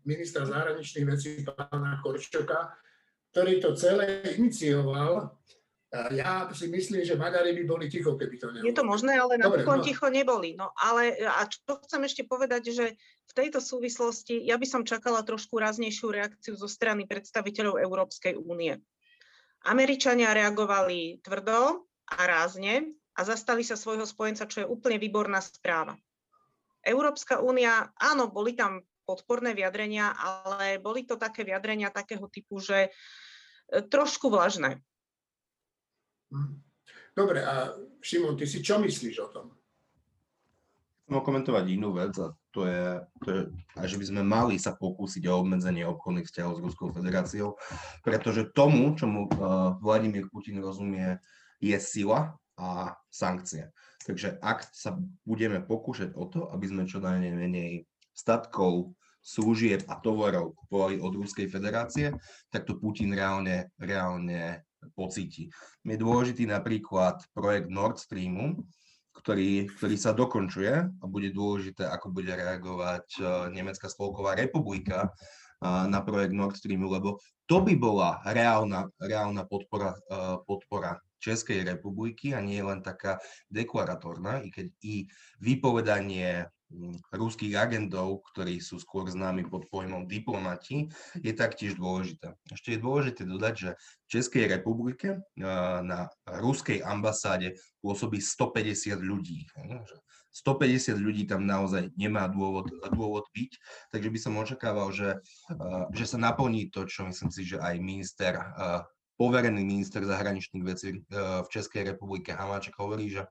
[0.07, 2.79] ministra zahraničných vecí pána Korčoka,
[3.35, 5.35] ktorý to celé inicioval
[5.93, 8.65] ja si myslím, že Maďari by boli ticho, keby to nebolo.
[8.65, 9.85] Je to možné, ale napokon no.
[9.85, 10.57] ticho neboli.
[10.57, 12.85] No ale a čo chcem ešte povedať, že
[13.29, 18.81] v tejto súvislosti ja by som čakala trošku ráznejšiu reakciu zo strany predstaviteľov Európskej únie.
[19.69, 25.93] Američania reagovali tvrdo a rázne a zastali sa svojho spojenca, čo je úplne výborná správa.
[26.83, 32.87] Európska únia, áno, boli tam podporné vyjadrenia, ale boli to také vyjadrenia takého typu, že
[32.87, 32.89] e,
[33.87, 34.83] trošku vlažné.
[37.13, 37.69] Dobre, a
[38.01, 39.45] Šimon, ty si čo myslíš o tom?
[41.03, 42.83] Chcem komentovať inú vec a to je,
[43.21, 43.41] to je
[43.75, 47.59] a že by sme mali sa pokúsiť o obmedzenie obchodných vzťahov s Ruskou federáciou,
[48.01, 51.19] pretože tomu, čomu uh, Vladimír Putin rozumie,
[51.59, 53.69] je sila a sankcie.
[54.03, 54.95] Takže ak sa
[55.27, 57.83] budeme pokúšať o to, aby sme čo najmenej
[58.15, 62.11] statkov, služieb a tovarov kupovali od Ruskej federácie,
[62.51, 65.47] tak to Putin reálne, reálne pocíti.
[65.87, 68.59] Je dôležitý napríklad projekt Nord Streamu,
[69.13, 73.21] ktorý, ktorý sa dokončuje a bude dôležité, ako bude reagovať e,
[73.55, 75.09] Nemecká spolková republika e,
[75.63, 82.35] na projekt Nord Streamu, lebo to by bola reálna, reálna podpora, e, podpora Českej republiky
[82.35, 83.15] a nie len taká
[83.47, 85.07] deklaratórna, i keď i
[85.39, 86.51] vypovedanie
[87.13, 90.89] ruských agentov, ktorí sú skôr známi pod pojmom diplomati,
[91.21, 92.33] je taktiež dôležité.
[92.49, 99.45] Ešte je dôležité dodať, že v Českej republike na ruskej ambasáde pôsobí 150 ľudí.
[100.33, 103.51] 150 ľudí tam naozaj nemá dôvod, dôvod byť,
[103.93, 105.21] takže by som očakával, že,
[105.93, 108.33] že sa naplní to, čo myslím si, že aj minister
[109.17, 111.01] poverený minister zahraničných vecí eh,
[111.43, 113.25] v Českej republike Hamáček hovorí, že,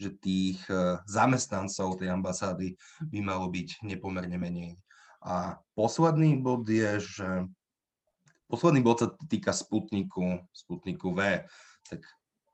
[0.00, 2.76] že tých eh, zamestnancov tej ambasády
[3.12, 4.76] by malo byť nepomerne menej.
[5.26, 7.28] A posledný bod je, že
[8.46, 11.42] posledný bod sa týka Sputniku, Sputniku V.
[11.86, 12.00] Tak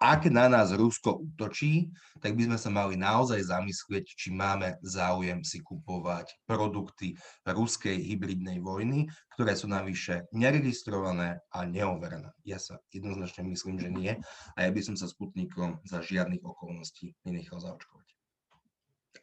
[0.02, 5.46] ak na nás Rusko útočí, tak by sme sa mali naozaj zamyslieť, či máme záujem
[5.46, 7.14] si kupovať produkty
[7.46, 9.06] ruskej hybridnej vojny,
[9.38, 12.34] ktoré sú navyše neregistrované a neoverené.
[12.42, 14.12] Ja sa jednoznačne myslím, že nie
[14.54, 18.10] a ja by som sa Sputnikom za žiadnych okolností nenechal zaočkovať.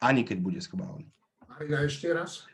[0.00, 1.12] Ani keď bude schválený.
[1.44, 2.48] Marina, ešte raz.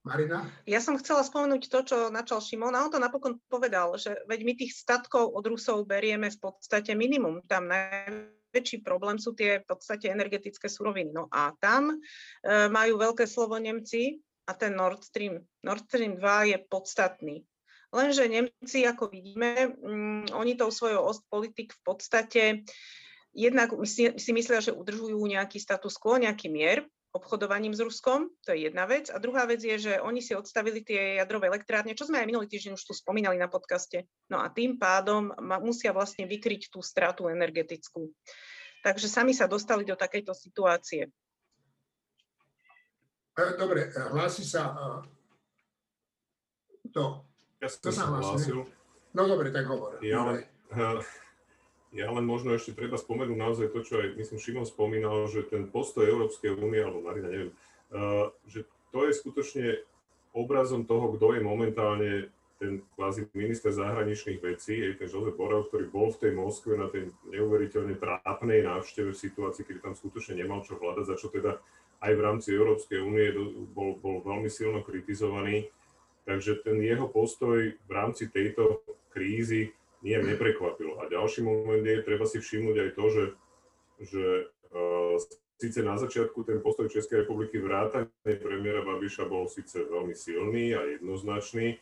[0.00, 0.48] Marina?
[0.64, 4.40] Ja som chcela spomenúť to, čo načal Šimon a on to napokon povedal, že veď
[4.48, 7.44] my tých statkov od Rusov berieme v podstate minimum.
[7.44, 11.12] Tam najväčší problém sú tie v podstate energetické suroviny.
[11.12, 11.96] No a tam e,
[12.72, 14.16] majú veľké slovo Nemci
[14.48, 15.44] a ten Nord Stream.
[15.60, 17.36] Nord Stream 2 je podstatný.
[17.92, 22.42] Lenže Nemci, ako vidíme, mm, oni tou svojou ostpolitik v podstate
[23.34, 28.54] jednak si, si myslia, že udržujú nejaký status quo, nejaký mier, obchodovaním s Ruskom, to
[28.54, 29.10] je jedna vec.
[29.10, 32.46] A druhá vec je, že oni si odstavili tie jadrové elektrárne, čo sme aj minulý
[32.46, 34.06] týždeň už tu spomínali na podcaste.
[34.30, 38.14] No a tým pádom ma, musia vlastne vykryť tú stratu energetickú.
[38.80, 41.10] Takže sami sa dostali do takejto situácie.
[43.34, 44.72] E, dobre, e, hlási sa
[46.94, 47.26] to.
[47.60, 48.64] Ja som sa hlásil.
[49.12, 49.98] No dobre, tak hovor.
[50.00, 50.46] Ja, dobre.
[51.90, 55.66] Ja len možno ešte treba spomenúť naozaj to, čo aj myslím Šimon spomínal, že ten
[55.66, 57.50] postoj Európskej únie, alebo Marina, neviem,
[57.90, 58.62] uh, že
[58.94, 59.66] to je skutočne
[60.30, 62.10] obrazom toho, kto je momentálne
[62.60, 66.92] ten kvázi minister zahraničných vecí, je ten Josep Borel, ktorý bol v tej Moskve na
[66.92, 71.56] tej neuveriteľne trápnej návšteve v situácii, kedy tam skutočne nemal čo hľadať, za čo teda
[72.04, 73.32] aj v rámci Európskej únie
[73.72, 75.72] bol, bol veľmi silno kritizovaný.
[76.28, 80.96] Takže ten jeho postoj v rámci tejto krízy nie neprekvapil.
[81.00, 83.24] A ďalší moment je, treba si všimnúť aj to, že,
[84.00, 84.24] že
[84.72, 85.16] uh,
[85.60, 90.80] síce na začiatku ten postoj Českej republiky vrátane premiéra Babiša bol síce veľmi silný a
[90.88, 91.76] jednoznačný,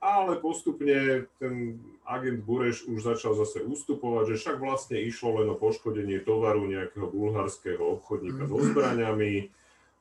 [0.00, 1.76] ale postupne ten
[2.08, 7.12] agent Bureš už začal zase ustupovať, že však vlastne išlo len o poškodenie tovaru nejakého
[7.12, 8.66] bulharského obchodníka so mhm.
[8.72, 9.32] zbraniami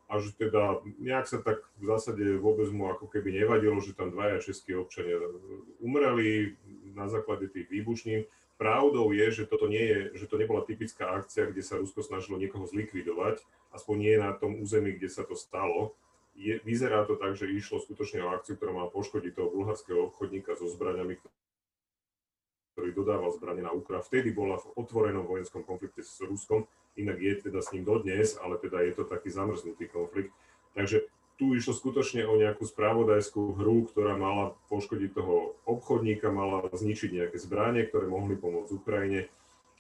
[0.10, 4.10] a že teda nejak sa tak v zásade vôbec mu ako keby nevadilo, že tam
[4.10, 5.22] dvaja českí občania
[5.78, 6.58] umreli
[6.98, 8.26] na základe tých výbušnín.
[8.58, 12.36] Pravdou je, že toto nie je, že to nebola typická akcia, kde sa Rusko snažilo
[12.36, 13.40] niekoho zlikvidovať,
[13.72, 15.96] aspoň nie na tom území, kde sa to stalo
[16.40, 20.56] je, vyzerá to tak, že išlo skutočne o akciu, ktorá mala poškodiť toho bulharského obchodníka
[20.56, 21.20] so zbraniami,
[22.80, 24.08] ktorý dodával zbranie na Ukrajinu.
[24.08, 26.64] Vtedy bola v otvorenom vojenskom konflikte s Ruskom,
[26.96, 30.32] inak je teda s ním dodnes, ale teda je to taký zamrznutý konflikt.
[30.72, 31.04] Takže
[31.36, 37.36] tu išlo skutočne o nejakú správodajskú hru, ktorá mala poškodiť toho obchodníka, mala zničiť nejaké
[37.36, 39.28] zbranie, ktoré mohli pomôcť Ukrajine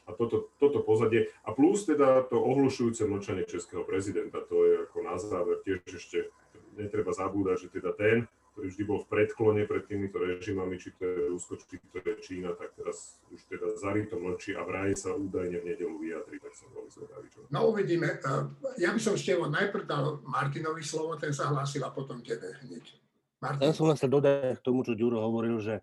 [0.03, 1.31] a toto, toto pozadie.
[1.47, 6.27] A plus teda to ohlušujúce mlčanie českého prezidenta, to je ako na záver tiež ešte
[6.75, 8.27] netreba zabúdať, že teda ten,
[8.59, 12.19] ktorý vždy bol v predklone pred týmito režimami, či to je Rusko, či to je
[12.19, 16.51] Čína, tak teraz už teda zarito mlčí a vraj sa údajne v nedelu vyjadri, tak
[16.59, 17.27] som veľmi zvedavý.
[17.31, 17.47] Čo...
[17.47, 18.19] No uvidíme.
[18.75, 22.83] Ja by som Števo najprv dal Martinovi slovo, ten sa hlásil a potom tebe hneď.
[23.39, 23.63] Martin.
[23.63, 25.79] Ja som len sa dodať k tomu, čo Ďuro hovoril, že,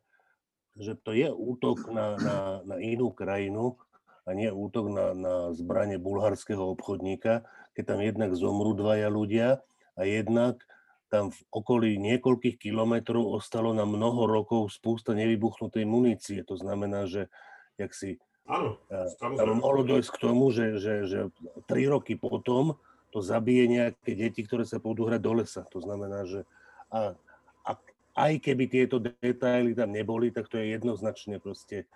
[0.77, 3.81] že to je útok na, na, na inú krajinu
[4.29, 7.41] a nie útok na, na zbranie bulharského obchodníka,
[7.73, 9.65] keď tam jednak zomrú dvaja ľudia
[9.97, 10.61] a jednak
[11.07, 16.43] tam v okolí niekoľkých kilometrov ostalo na mnoho rokov spústa nevybuchnutej munície.
[16.47, 17.31] To znamená, že
[17.79, 21.21] jak si Áno, eh, tam mohlo dojsť k tomu, že, že, že
[21.67, 22.79] tri roky potom
[23.11, 25.63] to zabije nejaké deti, ktoré sa pôjdu hrať do lesa.
[25.75, 26.47] To znamená, že
[26.95, 27.19] a,
[27.67, 27.71] a
[28.15, 31.91] aj keby tieto detaily tam neboli, tak to je jednoznačne proste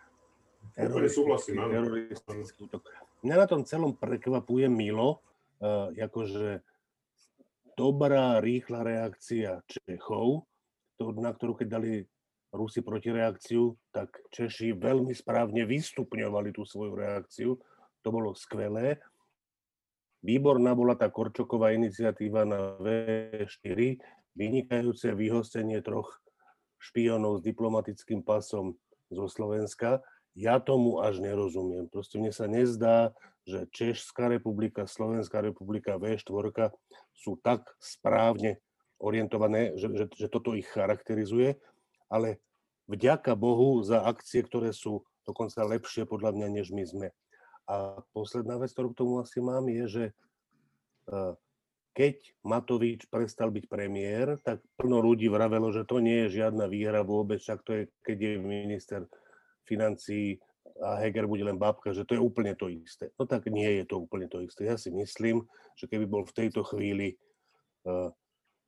[0.75, 2.83] teroristický, teroristický útok.
[3.23, 5.20] Mňa na tom celom prekvapuje Milo,
[5.61, 6.64] uh, akože
[7.80, 10.44] dobrá, rýchla reakcia Čechov,
[11.00, 12.04] na ktorú keď dali
[12.52, 17.56] Rusi protireakciu, tak Češi veľmi správne vystupňovali tú svoju reakciu.
[18.04, 19.00] To bolo skvelé.
[20.20, 23.96] Výborná bola tá Korčoková iniciatíva na V4,
[24.36, 26.20] vynikajúce vyhostenie troch
[26.76, 28.76] špionov s diplomatickým pasom
[29.08, 30.04] zo Slovenska.
[30.38, 31.90] Ja tomu až nerozumiem.
[31.90, 33.10] Proste mne sa nezdá,
[33.42, 36.70] že Česká republika, Slovenská republika, V4
[37.10, 38.62] sú tak správne
[39.00, 41.56] orientované, že, že, že toto ich charakterizuje,
[42.12, 42.38] ale
[42.86, 47.08] vďaka Bohu za akcie, ktoré sú dokonca lepšie podľa mňa, než my sme.
[47.70, 50.12] A posledná vec, ktorú k tomu asi mám, je, že e,
[51.94, 57.06] keď Matovič prestal byť premiér, tak plno ľudí vravelo, že to nie je žiadna výhra
[57.06, 59.00] vôbec, však to je, keď je minister
[59.68, 60.38] financí
[60.81, 63.12] a Heger bude len babka, že to je úplne to isté.
[63.20, 64.64] No tak nie je to úplne to isté.
[64.64, 65.44] Ja si myslím,
[65.77, 67.20] že keby bol v tejto chvíli
[67.85, 68.09] uh,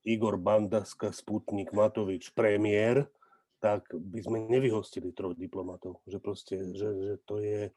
[0.05, 3.09] Igor Bandaska, Sputnik, Matovič premiér,
[3.63, 6.03] tak by sme nevyhostili troch diplomatov.
[6.05, 7.71] Že proste, že, že to je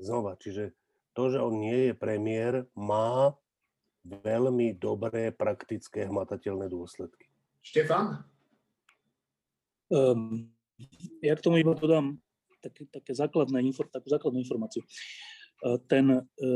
[0.00, 0.34] znova.
[0.40, 0.72] Čiže
[1.12, 3.36] to, že on nie je premiér, má
[4.02, 7.30] veľmi dobré, praktické, hmatateľné dôsledky.
[7.62, 8.26] Štefan?
[9.92, 10.50] Um,
[11.20, 12.18] ja k tomu iba dodám
[12.62, 13.58] také, také základné,
[13.90, 14.86] takú základnú informáciu.
[14.86, 14.88] E,
[15.90, 16.50] ten, e,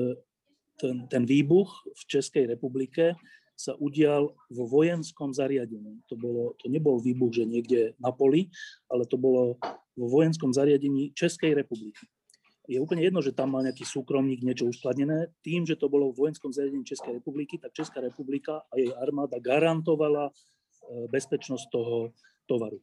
[0.79, 3.19] ten, ten výbuch v Českej republike
[3.57, 6.05] sa udial vo vojenskom zariadení.
[6.13, 8.53] To, bolo, to nebol výbuch, že niekde na poli,
[8.93, 9.57] ale to bolo
[9.97, 12.05] vo vojenskom zariadení Českej republiky.
[12.67, 15.33] Je úplne jedno, že tam mal nejaký súkromník niečo uskladnené.
[15.41, 19.39] Tým, že to bolo v vojenskom zariadení Českej republiky, tak Česká republika a jej armáda
[19.39, 20.33] garantovala e,
[21.09, 22.13] bezpečnosť toho
[22.51, 22.83] tovaru.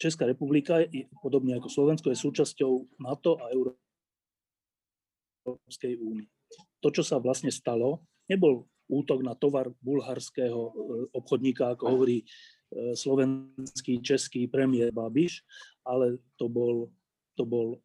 [0.00, 0.80] Česká republika,
[1.20, 3.52] podobne ako Slovensko, je súčasťou NATO a
[5.44, 6.28] Európskej únie.
[6.80, 10.72] To, čo sa vlastne stalo, nebol útok na tovar bulharského e,
[11.14, 12.26] obchodníka, ako hovorí e,
[12.98, 15.46] slovenský, český premiér Babiš,
[15.86, 16.90] ale to bol,
[17.38, 17.78] to bol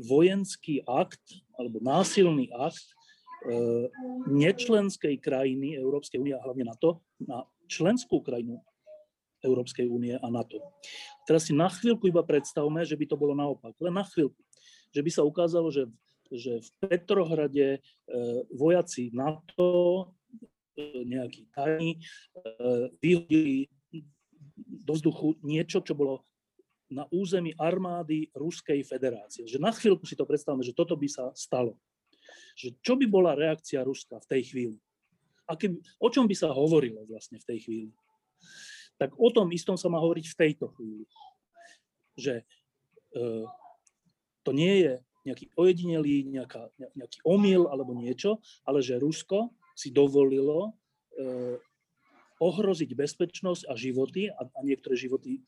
[0.00, 1.22] vojenský akt
[1.54, 2.94] alebo násilný akt e,
[4.26, 8.58] nečlenskej krajiny Európskej únie a hlavne NATO na členskú krajinu
[9.44, 10.60] Európskej únie a NATO.
[11.24, 14.38] Teraz si na chvíľku iba predstavme, že by to bolo naopak, len na chvíľku.
[14.90, 15.86] Že by sa ukázalo, že,
[16.32, 17.80] že v Petrohrade e,
[18.50, 20.10] vojaci NATO,
[20.74, 22.00] e, nejakí tajní, e,
[22.98, 23.70] vyhodili
[24.86, 26.26] do vzduchu niečo, čo bolo
[26.90, 29.46] na území armády Ruskej federácie.
[29.46, 31.78] Že na chvíľku si to predstavme, že toto by sa stalo.
[32.58, 34.76] Že čo by bola reakcia Ruska v tej chvíli?
[35.46, 37.90] Aký, o čom by sa hovorilo vlastne v tej chvíli?
[39.00, 41.08] Tak o tom istom sa má hovoriť v tejto chvíli.
[42.20, 43.24] Že e,
[44.44, 44.92] to nie je
[45.24, 50.76] nejaký ojedinelý, nejaká, nejaký omyl alebo niečo, ale že Rusko si dovolilo
[51.16, 51.60] e,
[52.40, 55.40] ohroziť bezpečnosť a životy, a, a niektoré životy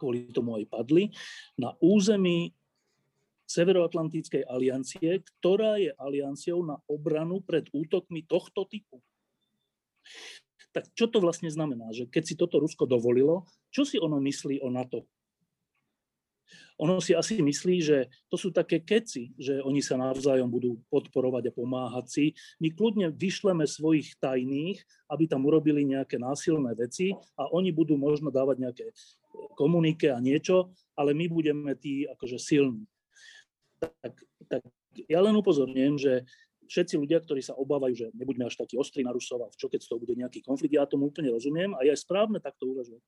[0.00, 1.12] kvôli tomu aj padli,
[1.54, 2.50] na území
[3.46, 9.04] Severoatlantickej aliancie, ktorá je alianciou na obranu pred útokmi tohto typu.
[10.72, 11.92] Tak čo to vlastne znamená?
[11.92, 15.04] Že keď si toto Rusko dovolilo, čo si ono myslí o NATO?
[16.80, 21.52] Ono si asi myslí, že to sú také keci, že oni sa navzájom budú podporovať
[21.52, 22.24] a pomáhať si.
[22.58, 24.80] My kľudne vyšleme svojich tajných,
[25.12, 28.86] aby tam urobili nejaké násilné veci a oni budú možno dávať nejaké
[29.54, 32.88] komunike a niečo, ale my budeme tí akože silní.
[33.78, 34.14] Tak,
[34.48, 34.62] tak
[35.08, 36.12] ja len upozorňujem, že
[36.66, 39.80] všetci ľudia, ktorí sa obávajú, že nebuďme až takí ostrí na Rusov a čo keď
[39.82, 43.02] z toho bude nejaký konflikt, ja tomu úplne rozumiem a je správne takto uvažovať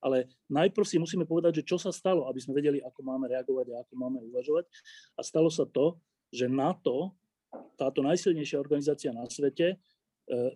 [0.00, 3.66] ale najprv si musíme povedať, že čo sa stalo, aby sme vedeli, ako máme reagovať
[3.70, 4.64] a ako máme uvažovať.
[5.16, 6.00] A stalo sa to,
[6.32, 7.12] že NATO,
[7.76, 9.76] táto najsilnejšia organizácia na svete, e,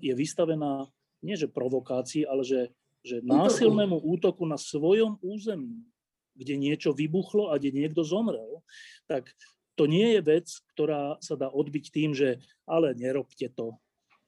[0.00, 0.88] je vystavená
[1.24, 2.72] nie že provokácii, ale že,
[3.04, 5.84] že násilnému útoku na svojom území,
[6.36, 8.64] kde niečo vybuchlo a kde niekto zomrel,
[9.08, 9.28] tak
[9.74, 13.74] to nie je vec, ktorá sa dá odbiť tým, že ale nerobte to.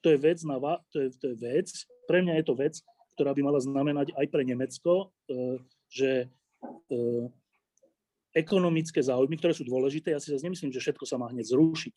[0.05, 0.59] To je vec, na,
[0.93, 1.67] to je, to je vec,
[2.07, 2.75] pre mňa je to vec,
[3.17, 5.05] ktorá by mala znamenať aj pre Nemecko, e,
[5.89, 6.97] že e,
[8.37, 11.95] ekonomické záujmy, ktoré sú dôležité, ja si zase nemyslím, že všetko sa má hneď zrušiť,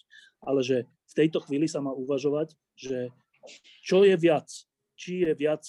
[0.48, 3.12] ale že v tejto chvíli sa má uvažovať, že
[3.84, 4.48] čo je viac,
[4.96, 5.60] či je viac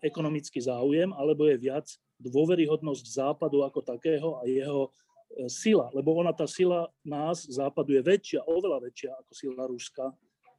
[0.00, 1.86] ekonomický záujem, alebo je viac
[2.22, 4.90] dôveryhodnosť západu ako takého a jeho e,
[5.50, 10.06] sila, lebo ona tá sila nás, západu, je väčšia, oveľa väčšia ako sila Ruska,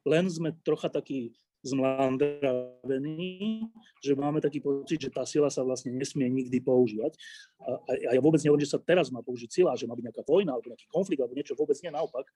[0.06, 1.34] len sme trocha takí
[1.66, 3.66] zmlandravení,
[3.98, 7.18] že máme taký pocit, že tá sila sa vlastne nesmie nikdy používať.
[7.58, 10.22] A, a ja vôbec nehovorím, že sa teraz má použiť sila, že má byť nejaká
[10.22, 12.30] vojna alebo nejaký konflikt alebo niečo, vôbec nie naopak.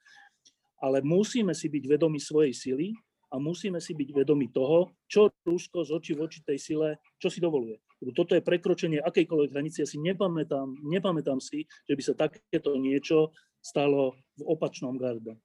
[0.82, 2.96] Ale musíme si byť vedomi svojej sily
[3.30, 7.30] a musíme si byť vedomi toho, čo Rusko z očí v oči tej sile, čo
[7.30, 7.78] si dovoluje.
[8.12, 9.84] Toto je prekročenie akejkoľvek hranice.
[9.84, 15.36] Ja si nepamätám, nepamätám si, že by sa takéto niečo stalo v opačnom garde.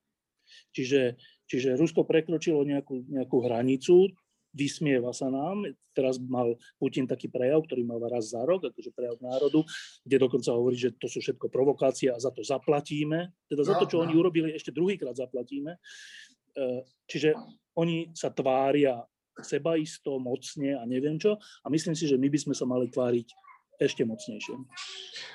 [0.72, 4.10] Čiže Čiže Rusko prekročilo nejakú, nejakú hranicu,
[4.56, 5.68] vysmieva sa nám.
[5.94, 9.62] Teraz mal Putin taký prejav, ktorý mal raz za rok, akože prejav národu,
[10.02, 13.30] kde dokonca hovorí, že to sú všetko provokácie a za to zaplatíme.
[13.46, 15.78] Teda za to, čo oni urobili, ešte druhýkrát zaplatíme.
[15.78, 15.80] E,
[17.06, 17.38] čiže
[17.76, 19.04] oni sa tvária
[19.44, 21.36] sebaisto, mocne a neviem čo.
[21.64, 23.28] A myslím si, že my by sme sa mali tváriť
[23.76, 24.56] ešte mocnejšie.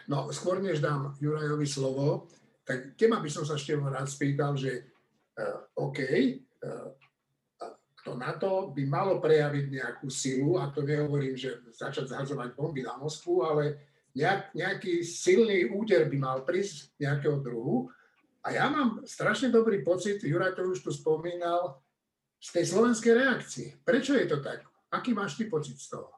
[0.09, 2.33] No, skôr než dám Jurajovi slovo,
[2.64, 4.90] tak teba by som sa ešte rád spýtal, že
[5.40, 6.38] Eh, OK, eh,
[8.05, 12.96] to NATO by malo prejaviť nejakú silu, a to nehovorím, že začať zhadzovať bomby na
[12.96, 13.64] Moskvu, ale
[14.16, 17.92] nejak, nejaký silný úder by mal prísť nejakého druhu.
[18.40, 21.76] A ja mám strašne dobrý pocit, Juraj to už tu spomínal,
[22.40, 23.66] z tej slovenskej reakcie.
[23.85, 24.64] Prečo je to tak?
[24.88, 26.09] Aký máš ty pocit z toho?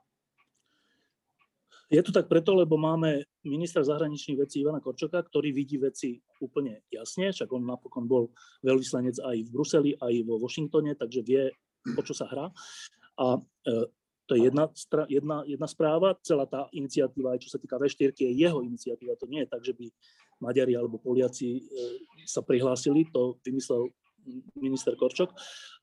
[1.92, 6.80] Je to tak preto, lebo máme ministra zahraničných vecí Ivana Korčoka, ktorý vidí veci úplne
[6.88, 8.32] jasne, však on napokon bol
[8.64, 11.52] veľvyslanec aj v Bruseli, aj vo Washingtone, takže vie,
[11.92, 12.48] o čo sa hrá.
[13.20, 13.70] A e,
[14.24, 14.72] to je jedna,
[15.04, 16.16] jedna, jedna správa.
[16.24, 19.20] Celá tá iniciatíva, aj čo sa týka V4, je jeho iniciatíva.
[19.20, 19.92] To nie je tak, že by
[20.40, 21.62] Maďari alebo Poliaci e,
[22.24, 23.92] sa prihlásili, to vymyslel
[24.58, 25.34] minister Korčok.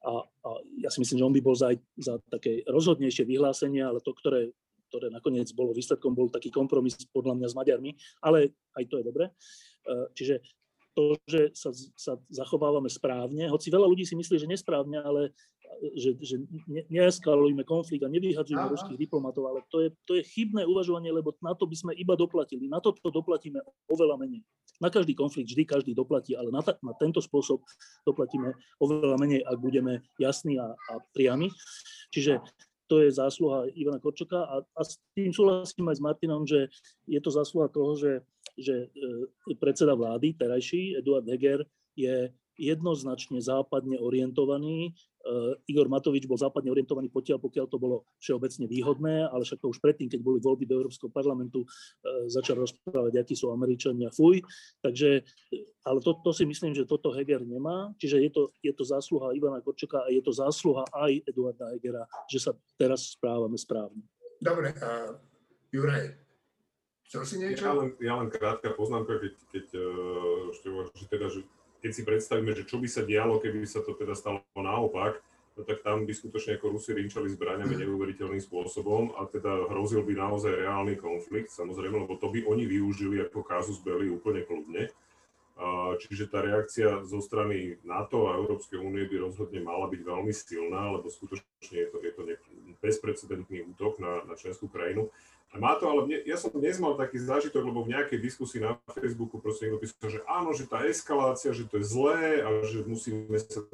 [0.05, 0.49] A, a
[0.79, 4.51] ja si myslím, že on by bol za, za také rozhodnejšie vyhlásenie, ale to, ktoré
[4.89, 7.91] ktoré nakoniec bolo výsledkom, bol taký kompromis podľa mňa s Maďarmi,
[8.25, 9.29] ale aj to je dobre.
[9.29, 9.33] E,
[10.17, 10.41] čiže
[10.97, 15.37] to, že sa, sa zachovávame správne, hoci veľa ľudí si myslí, že nesprávne, ale
[15.95, 16.35] že, že
[16.67, 18.73] ne, neeskalujme konflikt a nevyhadzujme Aha.
[18.73, 22.17] ruských diplomatov, ale to je, to je chybné uvažovanie, lebo na to by sme iba
[22.17, 22.67] doplatili.
[22.67, 24.41] Na to doplatíme oveľa menej.
[24.79, 27.59] Na každý konflikt vždy každý doplatí, ale na, ta, na tento spôsob
[28.07, 31.51] doplatíme oveľa menej, ak budeme jasní a, a priami.
[32.15, 32.39] Čiže
[32.89, 36.73] to je zásluha Ivana Korčoka a, a s tým súhlasím aj s Martinom, že
[37.05, 38.25] je to zásluha toho, že,
[38.57, 41.61] že e, predseda vlády, terajší, Eduard Heger,
[41.93, 44.97] je jednoznačne západne orientovaný.
[45.29, 49.69] Uh, Igor Matovič bol západne orientovaný potiaľ, pokiaľ to bolo všeobecne výhodné, ale však to
[49.69, 54.41] už predtým, keď boli voľby do Európskeho parlamentu, uh, začal rozprávať, akí sú Američania, fuj.
[54.81, 55.21] Takže,
[55.85, 59.37] ale to, to si myslím, že toto Heger nemá, čiže je to, je to zásluha
[59.37, 64.01] Ivana Korčoka a je to zásluha aj Eduarda Hegera, že sa teraz správame správne.
[64.41, 65.13] Dobre, uh,
[65.69, 66.09] Juraj,
[67.05, 67.69] chcel si niečo?
[67.69, 70.49] Ja len, ja len krátka poznámka, keď, keď, uh,
[70.97, 71.45] že teda, že
[71.79, 75.19] keď si predstavíme, že čo by sa dialo, keby sa to teda stalo naopak,
[75.55, 80.13] no tak tam by skutočne ako Rusi rinčali zbraniami neuveriteľným spôsobom a teda hrozil by
[80.15, 84.91] naozaj reálny konflikt, samozrejme, lebo to by oni využili ako kazus belli úplne kľudne.
[85.99, 90.95] Čiže tá reakcia zo strany NATO a Európskej únie by rozhodne mala byť veľmi silná,
[90.95, 92.21] lebo skutočne je to, je to
[92.79, 95.11] bezprecedentný útok na, na členskú krajinu.
[95.49, 98.61] A má to, ale mne, ja som dnes mal taký zážitok, lebo v nejakej diskusii
[98.61, 102.47] na Facebooku proste niekto písal, že áno, že tá eskalácia, že to je zlé a
[102.63, 103.65] že musíme sa,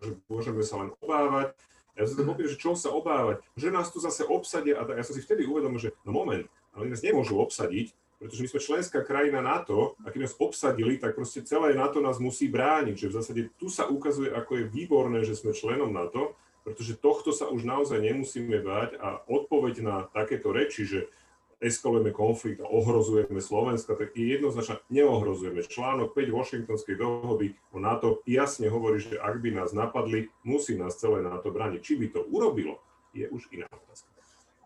[0.00, 1.52] že môžeme sa len obávať.
[1.92, 4.96] Ja som to popýtal, že čo sa obávať, že nás tu zase obsadia a tak,
[4.98, 7.92] ja som si vtedy uvedomil, že no moment, ale nás nemôžu obsadiť,
[8.22, 12.22] pretože my sme členská krajina NATO a keď nás obsadili, tak proste celé NATO nás
[12.22, 16.38] musí brániť, že v zásade tu sa ukazuje, ako je výborné, že sme členom NATO,
[16.62, 21.10] pretože tohto sa už naozaj nemusíme báť a odpoveď na takéto reči, že
[21.58, 25.66] eskalujeme konflikt a ohrozujeme Slovenska, tak je jednoznačne neohrozujeme.
[25.66, 30.94] Článok 5 Washingtonskej dohody o NATO jasne hovorí, že ak by nás napadli, musí nás
[30.94, 31.82] celé NATO brániť.
[31.82, 32.78] Či by to urobilo,
[33.10, 34.10] je už iná otázka.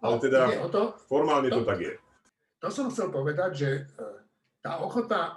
[0.04, 1.94] Ale teda to, formálne to, to tak je.
[2.64, 3.82] To som chcel povedať, že e,
[4.64, 5.32] tá ochota e,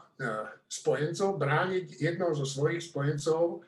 [0.72, 3.67] spojencov brániť jednou zo svojich spojencov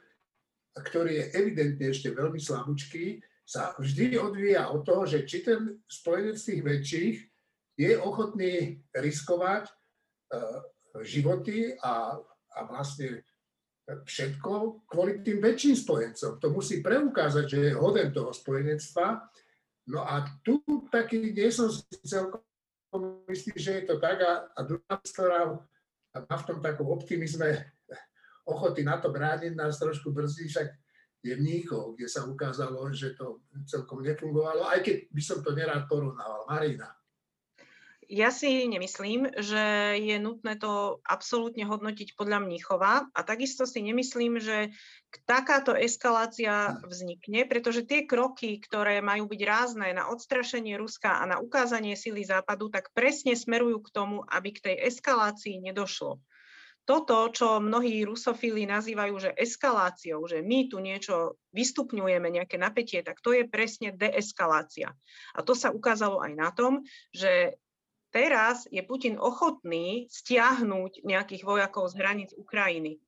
[0.79, 6.39] ktorý je evidentne ešte veľmi slabúčký, sa vždy odvíja od toho, že či ten spojenec
[6.39, 7.17] tých väčších
[7.75, 10.63] je ochotný riskovať uh,
[11.03, 12.15] životy a,
[12.55, 13.27] a vlastne
[13.91, 16.31] všetko kvôli tým väčším spojencom.
[16.39, 19.27] To musí preukázať, že je hoden toho spojenectva.
[19.91, 22.39] No a tu taký nie som si celkom
[23.31, 25.57] istý, že je to tak a, a druhá ktorá
[26.11, 27.71] má v tom takom optimizme
[28.51, 30.67] ochoty na to brániť nás trošku brzdí, však
[31.21, 35.85] je Mníchov, kde sa ukázalo, že to celkom nefungovalo, aj keď by som to nerád
[35.85, 36.49] porovnával.
[36.49, 36.89] Marina.
[38.11, 44.35] Ja si nemyslím, že je nutné to absolútne hodnotiť podľa Mníchova a takisto si nemyslím,
[44.35, 44.75] že
[45.23, 51.39] takáto eskalácia vznikne, pretože tie kroky, ktoré majú byť rázne na odstrašenie Ruska a na
[51.39, 56.19] ukázanie sily Západu, tak presne smerujú k tomu, aby k tej eskalácii nedošlo
[56.81, 63.21] toto, čo mnohí rusofíli nazývajú, že eskaláciou, že my tu niečo vystupňujeme, nejaké napätie, tak
[63.21, 64.91] to je presne deeskalácia.
[65.37, 66.81] A to sa ukázalo aj na tom,
[67.13, 67.61] že
[68.11, 72.99] teraz je Putin ochotný stiahnuť nejakých vojakov z hraníc Ukrajiny.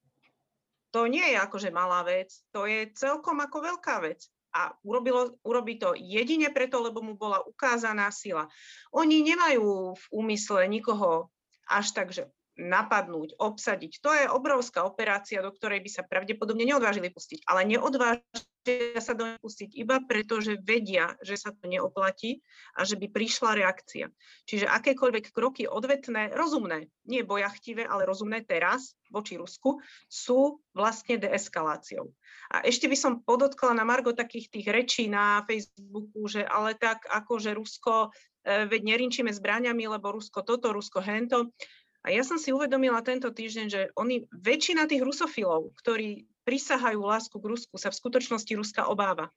[0.95, 5.81] To nie je akože malá vec, to je celkom ako veľká vec a urobilo, urobí
[5.81, 8.45] to jedine preto, lebo mu bola ukázaná sila.
[8.93, 11.33] Oni nemajú v úmysle nikoho
[11.65, 13.97] až tak, že napadnúť, obsadiť.
[14.05, 17.49] To je obrovská operácia, do ktorej by sa pravdepodobne neodvážili pustiť.
[17.49, 17.65] Ale
[18.63, 19.39] neodvážia sa do nej
[19.75, 22.39] iba preto, že vedia, že sa to neoplatí
[22.79, 24.07] a že by prišla reakcia.
[24.47, 32.09] Čiže akékoľvek kroky odvetné, rozumné, nie bojachtivé, ale rozumné teraz voči Rusku, sú vlastne deeskaláciou.
[32.49, 37.05] A ešte by som podotkla na Margo takých tých rečí na Facebooku, že ale tak
[37.05, 38.09] ako, že Rusko,
[38.41, 41.53] e, veď nerinčíme zbraniami, lebo Rusko toto, Rusko hento.
[42.03, 47.35] A ja som si uvedomila tento týždeň, že oni, väčšina tých rusofilov, ktorí prisahajú lásku
[47.35, 49.31] k Rusku, sa v skutočnosti Ruska obáva.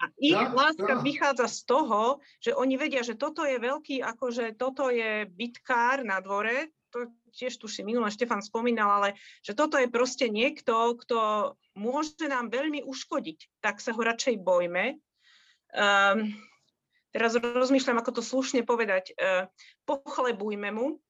[0.00, 1.04] A ich ja, láska ja.
[1.04, 6.18] vychádza z toho, že oni vedia, že toto je veľký, akože toto je bitkár na
[6.18, 9.08] dvore, to tiež tuším, minulé Štefan spomínal, ale
[9.40, 15.00] že toto je proste niekto, kto môže nám veľmi uškodiť, tak sa ho radšej bojme.
[15.72, 16.36] Um,
[17.16, 19.16] teraz rozmýšľam, ako to slušne povedať.
[19.16, 19.48] Uh,
[19.88, 21.00] pochlebujme mu,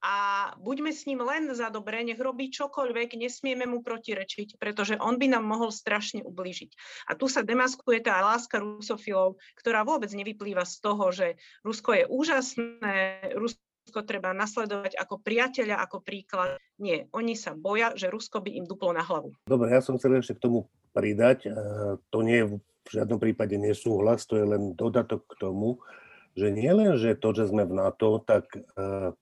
[0.00, 0.14] a
[0.56, 5.36] buďme s ním len za dobré, nech robí čokoľvek, nesmieme mu protirečiť, pretože on by
[5.36, 6.70] nám mohol strašne ublížiť.
[7.12, 12.04] A tu sa demaskuje tá láska rusofilov, ktorá vôbec nevyplýva z toho, že Rusko je
[12.08, 12.96] úžasné,
[13.36, 16.56] Rusko treba nasledovať ako priateľa, ako príklad.
[16.80, 19.36] Nie, oni sa boja, že Rusko by im duplo na hlavu.
[19.44, 21.50] Dobre, ja som chcel ešte k tomu pridať.
[22.08, 25.78] To nie je v žiadnom prípade nesúhlas, to je len dodatok k tomu,
[26.38, 29.12] že nie len, že to, že sme v NATO, tak na,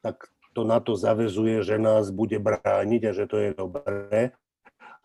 [0.00, 4.30] tak to na to zavezuje, že nás bude brániť a že to je dobré.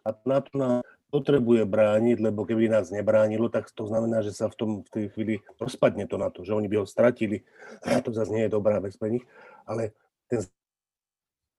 [0.06, 4.46] A na to nás potrebuje brániť, lebo keby nás nebránilo, tak to znamená, že sa
[4.46, 7.42] v, tom, v tej chvíli rozpadne to na to, že oni by ho stratili.
[7.82, 9.26] A to zase nie je dobrá vec pre nich.
[9.66, 9.98] Ale
[10.30, 10.46] ten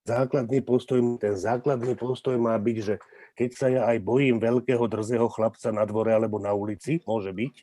[0.07, 2.95] základný postoj, ten základný postoj má byť, že
[3.35, 7.53] keď sa ja aj bojím veľkého drzého chlapca na dvore alebo na ulici, môže byť,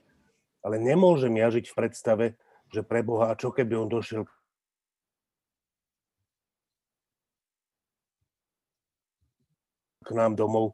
[0.65, 2.25] ale nemôžem ja žiť v predstave,
[2.69, 4.29] že pre Boha, čo keby on došiel
[10.09, 10.73] k nám domov.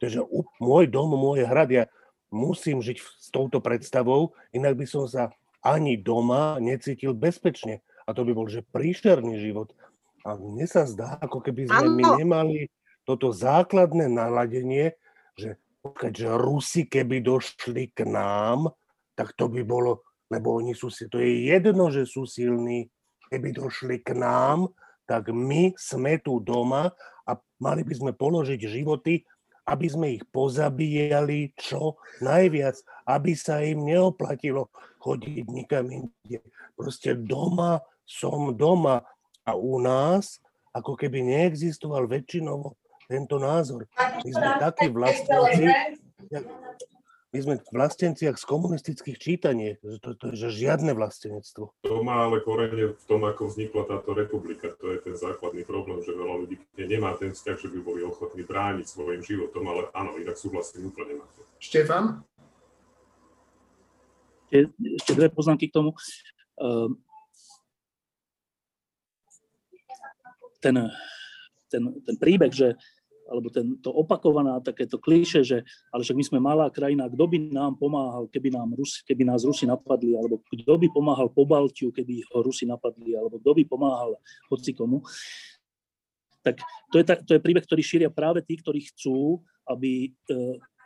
[0.00, 0.24] Takže
[0.56, 1.84] môj dom, môj hrad, ja
[2.32, 5.28] musím žiť s touto predstavou, inak by som sa
[5.60, 7.84] ani doma necítil bezpečne.
[8.08, 9.76] A to by bol, že príšerný život.
[10.24, 12.72] A mne sa zdá, ako keby sme my nemali
[13.04, 14.96] toto základné naladenie,
[15.36, 18.72] že keďže Rusi keby došli k nám,
[19.16, 22.88] tak to by bolo, lebo oni sú si, to je jedno, že sú silní,
[23.32, 24.72] keby došli k nám,
[25.08, 26.92] tak my sme tu doma
[27.30, 29.22] a mali by sme položiť životy,
[29.70, 32.74] aby sme ich pozabíjali čo najviac,
[33.06, 34.66] aby sa im neoplatilo
[34.98, 36.42] chodiť nikam inde.
[36.74, 39.06] Proste doma som doma
[39.46, 40.42] a u nás
[40.74, 42.74] ako keby neexistoval väčšinovo
[43.06, 43.86] tento názor.
[43.98, 45.66] My sme takí vlastenci,
[47.30, 51.70] my sme v vlastenciach z komunistických čítaniek, že to, to je že žiadne vlastenectvo.
[51.86, 54.74] To má ale korene v tom, ako vznikla táto republika.
[54.82, 58.42] To je ten základný problém, že veľa ľudí nemá ten vzťah, že by boli ochotní
[58.42, 61.40] brániť svojim životom, ale áno, inak súhlasím úplne na to.
[61.62, 62.26] Štefan?
[64.50, 65.94] Ešte, dve poznámky k tomu.
[66.58, 66.98] Ehm,
[70.58, 70.74] ten,
[71.70, 72.74] ten, ten príbeh, že
[73.30, 75.62] alebo ten, to opakovaná takéto kliše, že
[75.94, 79.46] ale však my sme malá krajina, kto by nám pomáhal, keby, nám Rusi, keby nás
[79.46, 83.62] Rusi napadli, alebo kto by pomáhal po Baltiu, keby ho Rusi napadli, alebo kto by
[83.70, 84.18] pomáhal
[84.50, 85.06] hoci komu.
[86.42, 86.58] Tak
[86.90, 89.38] to je, to je príbeh, ktorý šíria práve tí, ktorí chcú,
[89.70, 90.40] aby, e,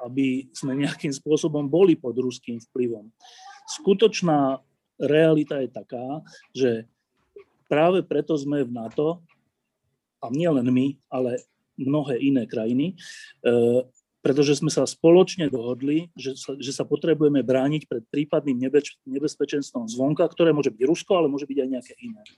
[0.04, 3.08] aby sme nejakým spôsobom boli pod ruským vplyvom.
[3.80, 4.60] Skutočná
[5.00, 6.20] realita je taká,
[6.52, 6.84] že
[7.70, 9.24] práve preto sme v NATO,
[10.24, 11.36] a nie len my, ale
[11.78, 12.94] mnohé iné krajiny,
[13.42, 13.54] e,
[14.24, 19.84] pretože sme sa spoločne dohodli, že sa, že sa potrebujeme brániť pred prípadným nebeč, nebezpečenstvom
[19.84, 22.22] zvonka, ktoré môže byť Rusko, ale môže byť aj nejaké iné.
[22.24, 22.32] E,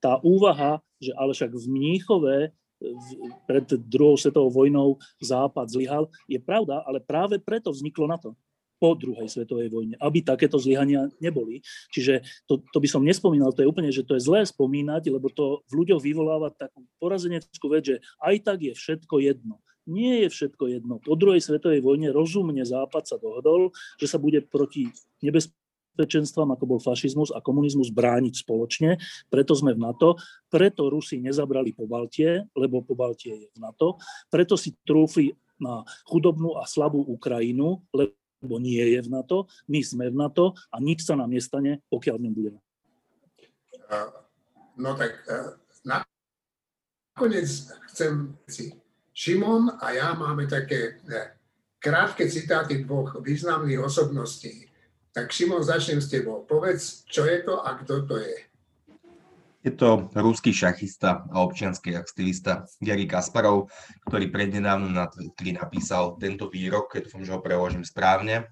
[0.00, 2.36] tá úvaha, že ale však v Mníchove
[3.42, 8.38] pred druhou svetovou vojnou Západ zlyhal, je pravda, ale práve preto vzniklo na to
[8.78, 11.60] po druhej svetovej vojne, aby takéto zlyhania neboli.
[11.90, 15.28] Čiže to, to by som nespomínal, to je úplne, že to je zlé spomínať, lebo
[15.28, 19.58] to v ľuďoch vyvoláva takú porazeneckú vec, že aj tak je všetko jedno.
[19.88, 20.94] Nie je všetko jedno.
[21.00, 24.92] Po druhej svetovej vojne rozumne Západ sa dohodol, že sa bude proti
[25.24, 29.00] nebezpečenstvám, ako bol fašizmus a komunizmus, brániť spoločne.
[29.32, 30.20] Preto sme v NATO,
[30.52, 33.96] preto Rusi nezabrali po Baltie, lebo po Baltie je v NATO,
[34.28, 39.80] preto si trúfli na chudobnú a slabú Ukrajinu, lebo lebo nie je v NATO, my
[39.82, 42.60] sme v NATO a nič sa nám nestane, pokiaľ v ňom budeme.
[44.78, 45.18] No tak
[45.82, 47.50] nakoniec
[47.90, 48.74] chcem si.
[49.10, 51.02] Šimon a ja máme také
[51.82, 54.70] krátke citáty dvoch významných osobností.
[55.10, 56.46] Tak Šimon, začnem s tebou.
[56.46, 58.47] Povedz, čo je to a kto to je.
[59.68, 63.68] Je to ruský šachista a občianský aktivista Gary Kasparov,
[64.08, 68.48] ktorý prednedávno na Twitteri napísal tento výrok, keď dúfam, že ho preložím správne.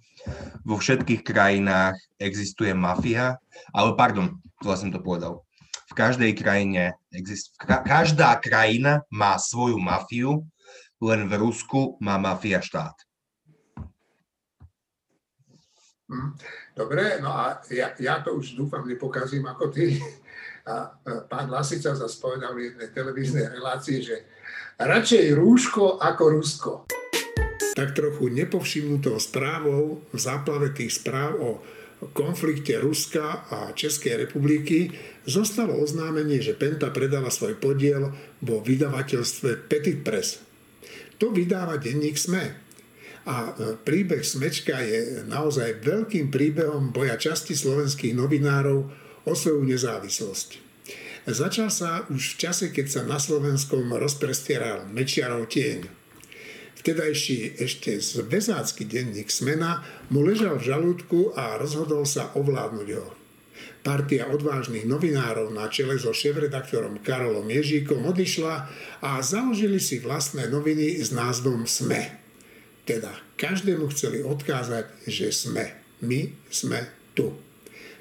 [0.68, 3.40] Vo všetkých krajinách existuje mafia,
[3.72, 5.40] ale pardon, zle som to povedal.
[5.88, 10.44] V každej krajine, exist, každá krajina má svoju mafiu,
[11.00, 12.92] len v Rusku má mafia štát.
[16.12, 16.36] Hm,
[16.76, 19.96] dobre, no a ja, ja to už dúfam nepokazím ako ty.
[20.66, 20.90] A
[21.30, 24.16] pán Lasica sa spovedal v jednej televíznej relácii, že
[24.82, 26.72] radšej rúško ako Rusko.
[27.78, 31.50] Tak trochu nepovšimnutou správou v záplave tých správ o
[32.12, 34.90] konflikte Ruska a Českej republiky
[35.22, 38.10] zostalo oznámenie, že Penta predala svoj podiel
[38.42, 40.42] vo vydavateľstve Petit Press.
[41.22, 42.52] To vydáva denník SME.
[43.26, 43.54] A
[43.86, 50.62] príbeh Smečka je naozaj veľkým príbehom boja časti slovenských novinárov o svoju nezávislosť.
[51.26, 55.90] Začal sa už v čase, keď sa na Slovenskom rozprestieral Mečiarov tieň.
[56.78, 63.10] Vtedajší ešte zväzácky denník Smena mu ležal v žalúdku a rozhodol sa ovládnuť ho.
[63.82, 68.70] Partia odvážnych novinárov na čele so šéf-redaktorom Karolom Ježíkom odišla
[69.02, 72.14] a založili si vlastné noviny s názvom SME.
[72.86, 75.74] Teda každému chceli odkázať, že sme.
[76.06, 76.86] My sme
[77.18, 77.34] tu.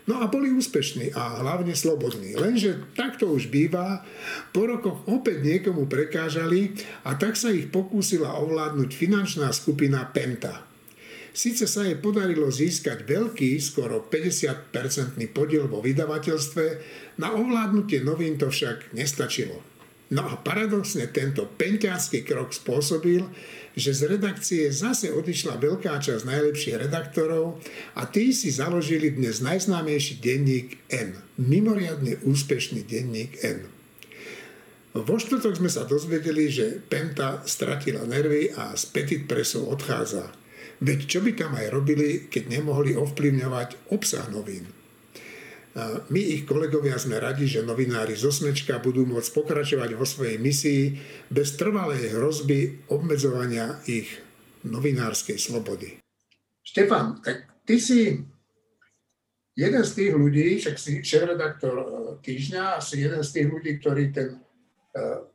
[0.05, 2.37] No a boli úspešní a hlavne slobodní.
[2.37, 4.05] Lenže takto už býva,
[4.53, 10.61] po rokoch opäť niekomu prekážali a tak sa ich pokúsila ovládnuť finančná skupina Penta.
[11.35, 16.65] Sice sa jej podarilo získať veľký, skoro 50-percentný podiel vo vydavateľstve,
[17.19, 19.74] na ovládnutie novín to však nestačilo.
[20.13, 23.25] No a paradoxne tento penťácky krok spôsobil,
[23.73, 27.57] že z redakcie zase odišla veľká časť najlepších redaktorov
[27.97, 31.17] a tí si založili dnes najznámejší denník N.
[31.41, 33.65] Mimoriadne úspešný denník N.
[34.95, 40.31] Vo štvrtok sme sa dozvedeli, že Penta stratila nervy a z Petit Pressu odchádza.
[40.79, 44.74] Veď čo by tam aj robili, keď nemohli ovplyvňovať obsah novín?
[46.07, 50.95] My, ich kolegovia, sme radi, že novinári zo Smečka budú môcť pokračovať vo svojej misii
[51.27, 54.07] bez trvalej hrozby obmedzovania ich
[54.63, 55.99] novinárskej slobody.
[56.63, 58.23] Štefan, tak ty si
[59.51, 61.85] jeden z tých ľudí, však si šéf-redaktor e,
[62.23, 64.39] týždňa, si jeden z tých ľudí, ktorí ten e,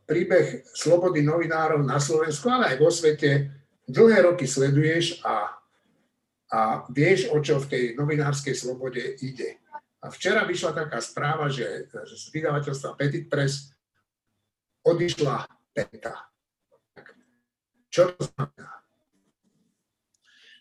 [0.09, 3.53] príbeh slobody novinárov na Slovensku, ale aj vo svete
[3.85, 5.53] dlhé roky sleduješ a,
[6.49, 9.60] a vieš, o čo v tej novinárskej slobode ide.
[10.01, 13.69] A včera vyšla taká správa, že z vydavateľstva Petit Press
[14.81, 15.45] odišla
[15.77, 16.33] Penta.
[17.93, 18.80] Čo to znamená?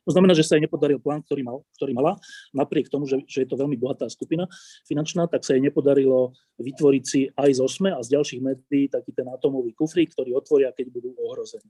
[0.10, 2.18] To znamená, že sa jej nepodaril plán, ktorý, mal, ktorý mala.
[2.50, 4.50] Napriek tomu, že, že je to veľmi bohatá skupina
[4.90, 9.14] finančná, tak sa jej nepodarilo vytvoriť si aj z OSME a z ďalších médií taký
[9.14, 11.70] ten atomový kufrík, ktorý otvoria, keď budú ohrození.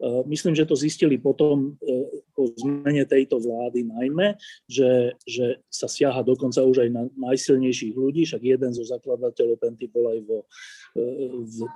[0.00, 5.84] E, myslím, že to zistili potom e, po zmene tejto vlády najmä, že, že sa
[5.84, 10.48] siaha dokonca už aj na najsilnejších ľudí, však jeden zo zakladateľov Penty bol aj vo,
[10.96, 11.04] e,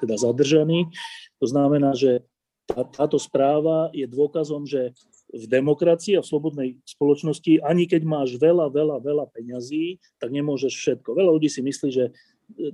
[0.01, 0.88] teda zadržaný.
[1.44, 2.24] To znamená, že
[2.71, 4.95] tá, táto správa je dôkazom, že
[5.31, 10.75] v demokracii a v slobodnej spoločnosti, ani keď máš veľa, veľa, veľa peňazí, tak nemôžeš
[10.75, 11.14] všetko.
[11.14, 12.12] Veľa ľudí si myslí, že e,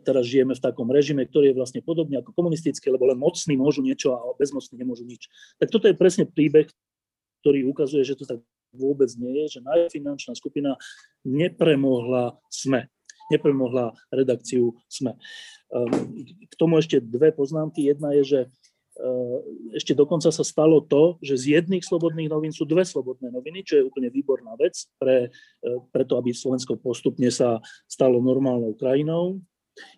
[0.01, 3.85] teraz žijeme v takom režime, ktorý je vlastne podobný ako komunistický, lebo len mocní môžu
[3.85, 5.29] niečo a bezmocní nemôžu nič.
[5.61, 6.65] Tak toto je presne príbeh,
[7.45, 8.41] ktorý ukazuje, že to tak
[8.73, 10.81] vôbec nie je, že najfinančná skupina
[11.25, 12.89] nepremohla SME,
[13.29, 15.17] nepremohla redakciu SME.
[15.73, 17.85] Ehm, k tomu ešte dve poznámky.
[17.85, 18.41] Jedna je, že
[19.77, 23.81] ešte dokonca sa stalo to, že z jedných slobodných novín sú dve slobodné noviny, čo
[23.81, 29.45] je úplne výborná vec pre, eh, preto, aby Slovensko postupne sa stalo normálnou krajinou.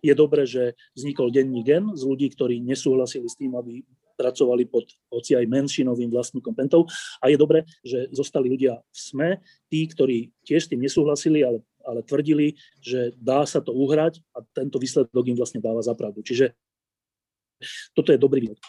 [0.03, 3.87] Je dobré, že vznikol denní gen z ľudí, ktorí nesúhlasili s tým, aby
[4.19, 6.91] pracovali pod hoci aj menšinovým vlastníkom pentov.
[7.23, 9.31] A je dobré, že zostali ľudia v SME,
[9.71, 14.43] tí, ktorí tiež s tým nesúhlasili, ale, ale tvrdili, že dá sa to uhrať a
[14.51, 16.27] tento výsledok im vlastne dáva zapravdu.
[16.27, 16.51] Čiže
[17.93, 18.61] toto je dobrý vývod.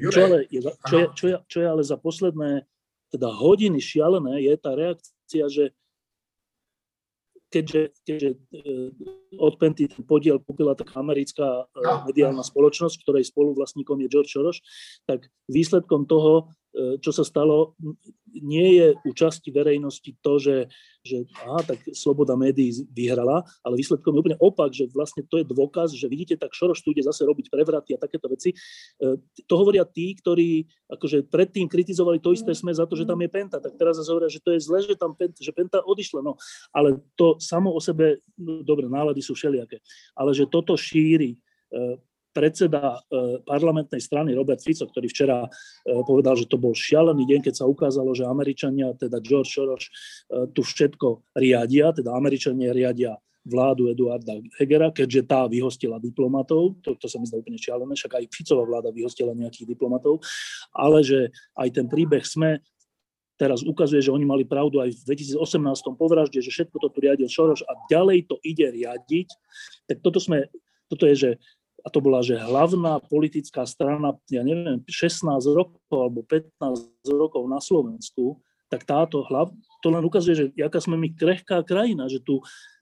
[0.00, 2.64] Čo, ale je, čo, je, čo, je, čo je ale za posledné
[3.10, 5.64] teda hodiny šialené, je tá reakcia, že
[7.50, 8.90] keďže, keďže eh,
[9.36, 14.30] od Penty ten podiel kúpila taká americká eh, no, mediálna spoločnosť, ktorej spoluvlastníkom je George
[14.30, 14.62] Soros,
[15.04, 17.74] tak výsledkom toho E, čo sa stalo,
[18.30, 19.12] nie je u
[19.50, 20.56] verejnosti to, že,
[21.02, 25.46] že aha, tak sloboda médií vyhrala, ale výsledkom je úplne opak, že vlastne to je
[25.46, 28.54] dôkaz, že vidíte, tak Šoroš tu ide zase robiť prevraty a takéto veci.
[28.54, 33.18] E, to hovoria tí, ktorí akože predtým kritizovali to isté sme za to, že tam
[33.18, 35.82] je Penta, tak teraz zase hovoria, že to je zle, že tam Penta, že Penta
[35.82, 36.22] odišla.
[36.22, 36.38] No,
[36.70, 39.82] ale to samo o sebe, no, dobre, nálady sú všelijaké,
[40.14, 41.38] ale že toto šíri e,
[42.30, 45.48] predseda e, parlamentnej strany Robert Fico, ktorý včera e,
[46.06, 49.90] povedal, že to bol šialený deň, keď sa ukázalo, že Američania, teda George Soros, e,
[50.54, 57.08] tu všetko riadia, teda Američania riadia vládu Eduarda Hegera, keďže tá vyhostila diplomatov, to, to
[57.08, 60.20] sa mi zdá úplne šialené, však aj Ficová vláda vyhostila nejakých diplomatov,
[60.76, 62.60] ale že aj ten príbeh sme
[63.40, 65.40] teraz ukazuje, že oni mali pravdu aj v 2018
[65.96, 69.28] po vražde, že všetko to tu riadil Soros a ďalej to ide riadiť,
[69.88, 70.44] tak toto sme,
[70.92, 71.30] toto je, že
[71.80, 77.60] a to bola, že hlavná politická strana, ja neviem, 16 rokov alebo 15 rokov na
[77.60, 79.50] Slovensku, tak táto hlav,
[79.82, 82.38] to len ukazuje, že jaká sme my krehká krajina, že tu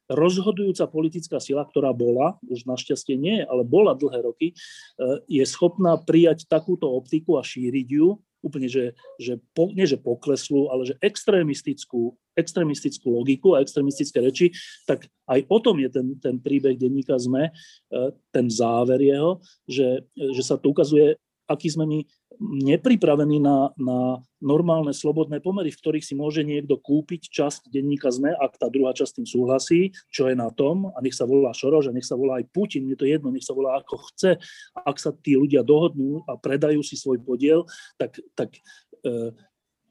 [0.09, 6.01] rozhodujúca politická sila, ktorá bola, už našťastie nie, ale bola dlhé roky, eh, je schopná
[6.01, 10.95] prijať takúto optiku a šíriť ju úplne, že, že po, nie že pokleslú, ale že
[11.03, 14.55] extrémistickú, extrémistickú logiku a extrémistické reči,
[14.87, 17.53] tak aj o tom je ten, ten príbeh denníka ZME, e,
[18.31, 21.19] ten záver jeho, že, že sa tu ukazuje,
[21.49, 21.99] aký sme my
[22.39, 28.31] nepripravení na, na normálne slobodné pomery, v ktorých si môže niekto kúpiť časť denníka ZME,
[28.31, 31.91] ak tá druhá časť tým súhlasí, čo je na tom, a nech sa volá Šoroš,
[31.91, 34.39] a nech sa volá aj Putin, je to jedno, nech sa volá ako chce.
[34.79, 37.67] Ak sa tí ľudia dohodnú a predajú si svoj podiel,
[37.99, 38.55] tak, tak
[39.03, 39.35] e,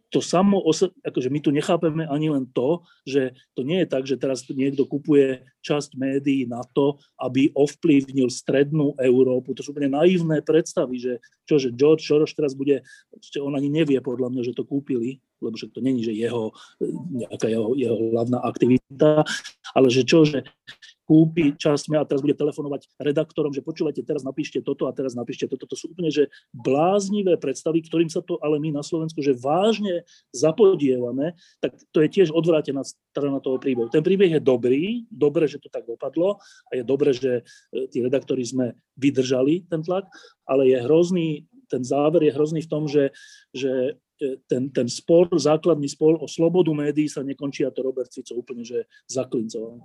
[0.07, 0.63] to samo,
[1.03, 4.87] akože my tu nechápeme ani len to, že to nie je tak, že teraz niekto
[4.87, 9.51] kupuje časť médií na to, aby ovplyvnil strednú Európu.
[9.51, 11.13] To sú úplne naivné predstavy, že
[11.43, 12.87] čo, že George Soros teraz bude,
[13.43, 16.55] on ani nevie podľa mňa, že to kúpili, lebo že to není, že jeho,
[17.11, 19.27] nejaká jeho, jeho hlavná aktivita,
[19.75, 20.47] ale že čo, že
[21.07, 25.47] kúpi časť a teraz bude telefonovať redaktorom, že počúvajte, teraz napíšte toto a teraz napíšte
[25.47, 25.63] toto.
[25.63, 30.03] To sú úplne že bláznivé predstavy, ktorým sa to ale my na Slovensku že vážne
[30.35, 33.87] zapodievame, tak to je tiež odvrátená strana toho príbehu.
[33.87, 36.37] Ten príbeh je dobrý, dobre, že to tak dopadlo
[36.69, 37.41] a je dobre, že
[37.73, 40.05] e, tí redaktori sme vydržali ten tlak,
[40.47, 43.11] ale je hrozný, ten záver je hrozný v tom, že,
[43.51, 48.09] že e, ten, ten spor, základný spor o slobodu médií sa nekončí a to Robert
[48.09, 49.83] Fico úplne, že zaklincoval.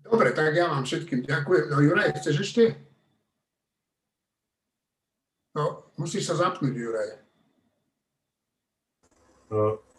[0.00, 1.64] Dobre, tak ja vám všetkým ďakujem.
[1.70, 2.62] No Juraj, chceš ešte?
[5.54, 7.10] No, musíš sa zapnúť, Juraj.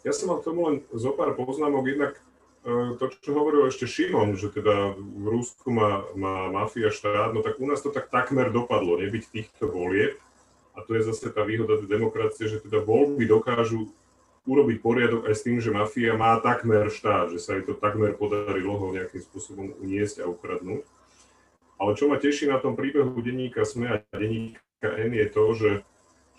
[0.02, 1.84] Ja som mal k tomu len zo pár poznámok.
[1.84, 2.22] Jednak e,
[2.62, 7.58] to, čo hovoril ešte Šimon, že teda v Rusku má, má mafia štát, no tak
[7.58, 10.14] u nás to tak takmer dopadlo, nebyť týchto volieb.
[10.72, 13.92] A to je zase tá výhoda tej demokracie, že teda voľby dokážu
[14.48, 18.14] urobiť poriadok aj s tým, že mafia má takmer štát, že sa jej to takmer
[18.14, 20.82] podarilo ho nejakým spôsobom uniesť a ukradnúť.
[21.82, 25.70] Ale čo ma teší na tom príbehu denníka SME a denníka N je to, že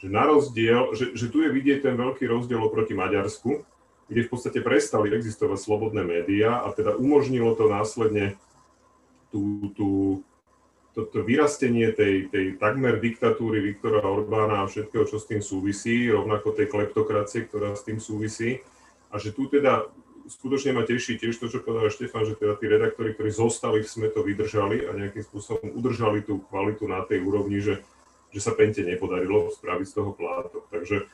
[0.04, 3.64] že na rozdiel, že, že tu je vidieť ten veľký rozdiel oproti Maďarsku,
[4.08, 8.36] kde v podstate prestali existovať slobodné médiá a teda umožnilo to následne
[9.32, 9.92] tú, tú,
[10.94, 16.54] toto vyrastenie tej, tej takmer diktatúry Viktora Orbána a všetkého, čo s tým súvisí, rovnako
[16.54, 18.62] tej kleptokracie, ktorá s tým súvisí.
[19.10, 19.90] A že tu teda
[20.30, 23.90] skutočne ma teší tiež to, čo povedal Štefan, že teda tí redaktori, ktorí zostali v
[23.90, 27.84] SME, to vydržali a nejakým spôsobom udržali tú kvalitu na tej úrovni, že
[28.34, 30.66] že sa Pente nepodarilo spraviť z toho plátok.
[30.74, 31.06] Takže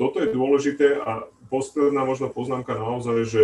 [0.00, 3.42] toto je dôležité a posledná možno poznámka naozaj, že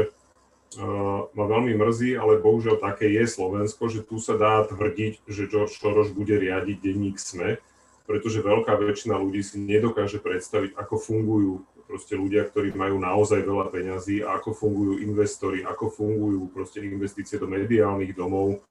[0.77, 5.49] uh, ma veľmi mrzí, ale bohužiaľ také je Slovensko, že tu sa dá tvrdiť, že
[5.49, 7.59] George Soros bude riadiť denník SME,
[8.05, 11.53] pretože veľká väčšina ľudí si nedokáže predstaviť, ako fungujú
[11.91, 17.51] proste ľudia, ktorí majú naozaj veľa peňazí, ako fungujú investori, ako fungujú proste investície do
[17.51, 18.63] mediálnych domov,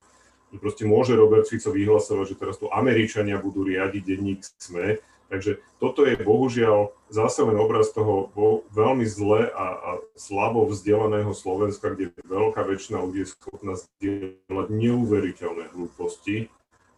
[0.58, 4.98] proste môže Robert Fico vyhlasovať, že teraz tu Američania budú riadiť denník SME.
[5.30, 8.34] Takže toto je bohužiaľ zase len obraz toho
[8.74, 15.70] veľmi zle a, a slabo vzdelaného Slovenska, kde veľká väčšina ľudí je schopná zdieľať neuveriteľné
[15.78, 16.50] hlúposti,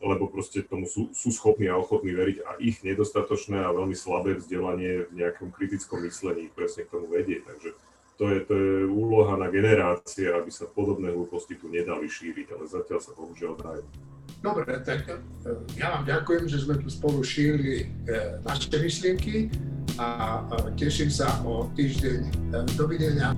[0.01, 4.39] lebo proste tomu sú, sú schopní a ochotní veriť a ich nedostatočné a veľmi slabé
[4.39, 7.43] vzdelanie v nejakom kritickom myslení presne k tomu vedie.
[7.43, 7.75] Takže
[8.17, 12.65] to je, to je úloha na generácie, aby sa podobné hlúposti tu nedali šíriť, ale
[12.69, 13.85] zatiaľ sa bohužiaľ dajú.
[14.41, 15.21] Dobre, tak e,
[15.77, 19.53] ja vám ďakujem, že sme tu spolu šírili e, naše myšlienky
[20.01, 20.41] a
[20.73, 22.19] teším sa o týždeň.
[22.25, 23.37] E, dovidenia.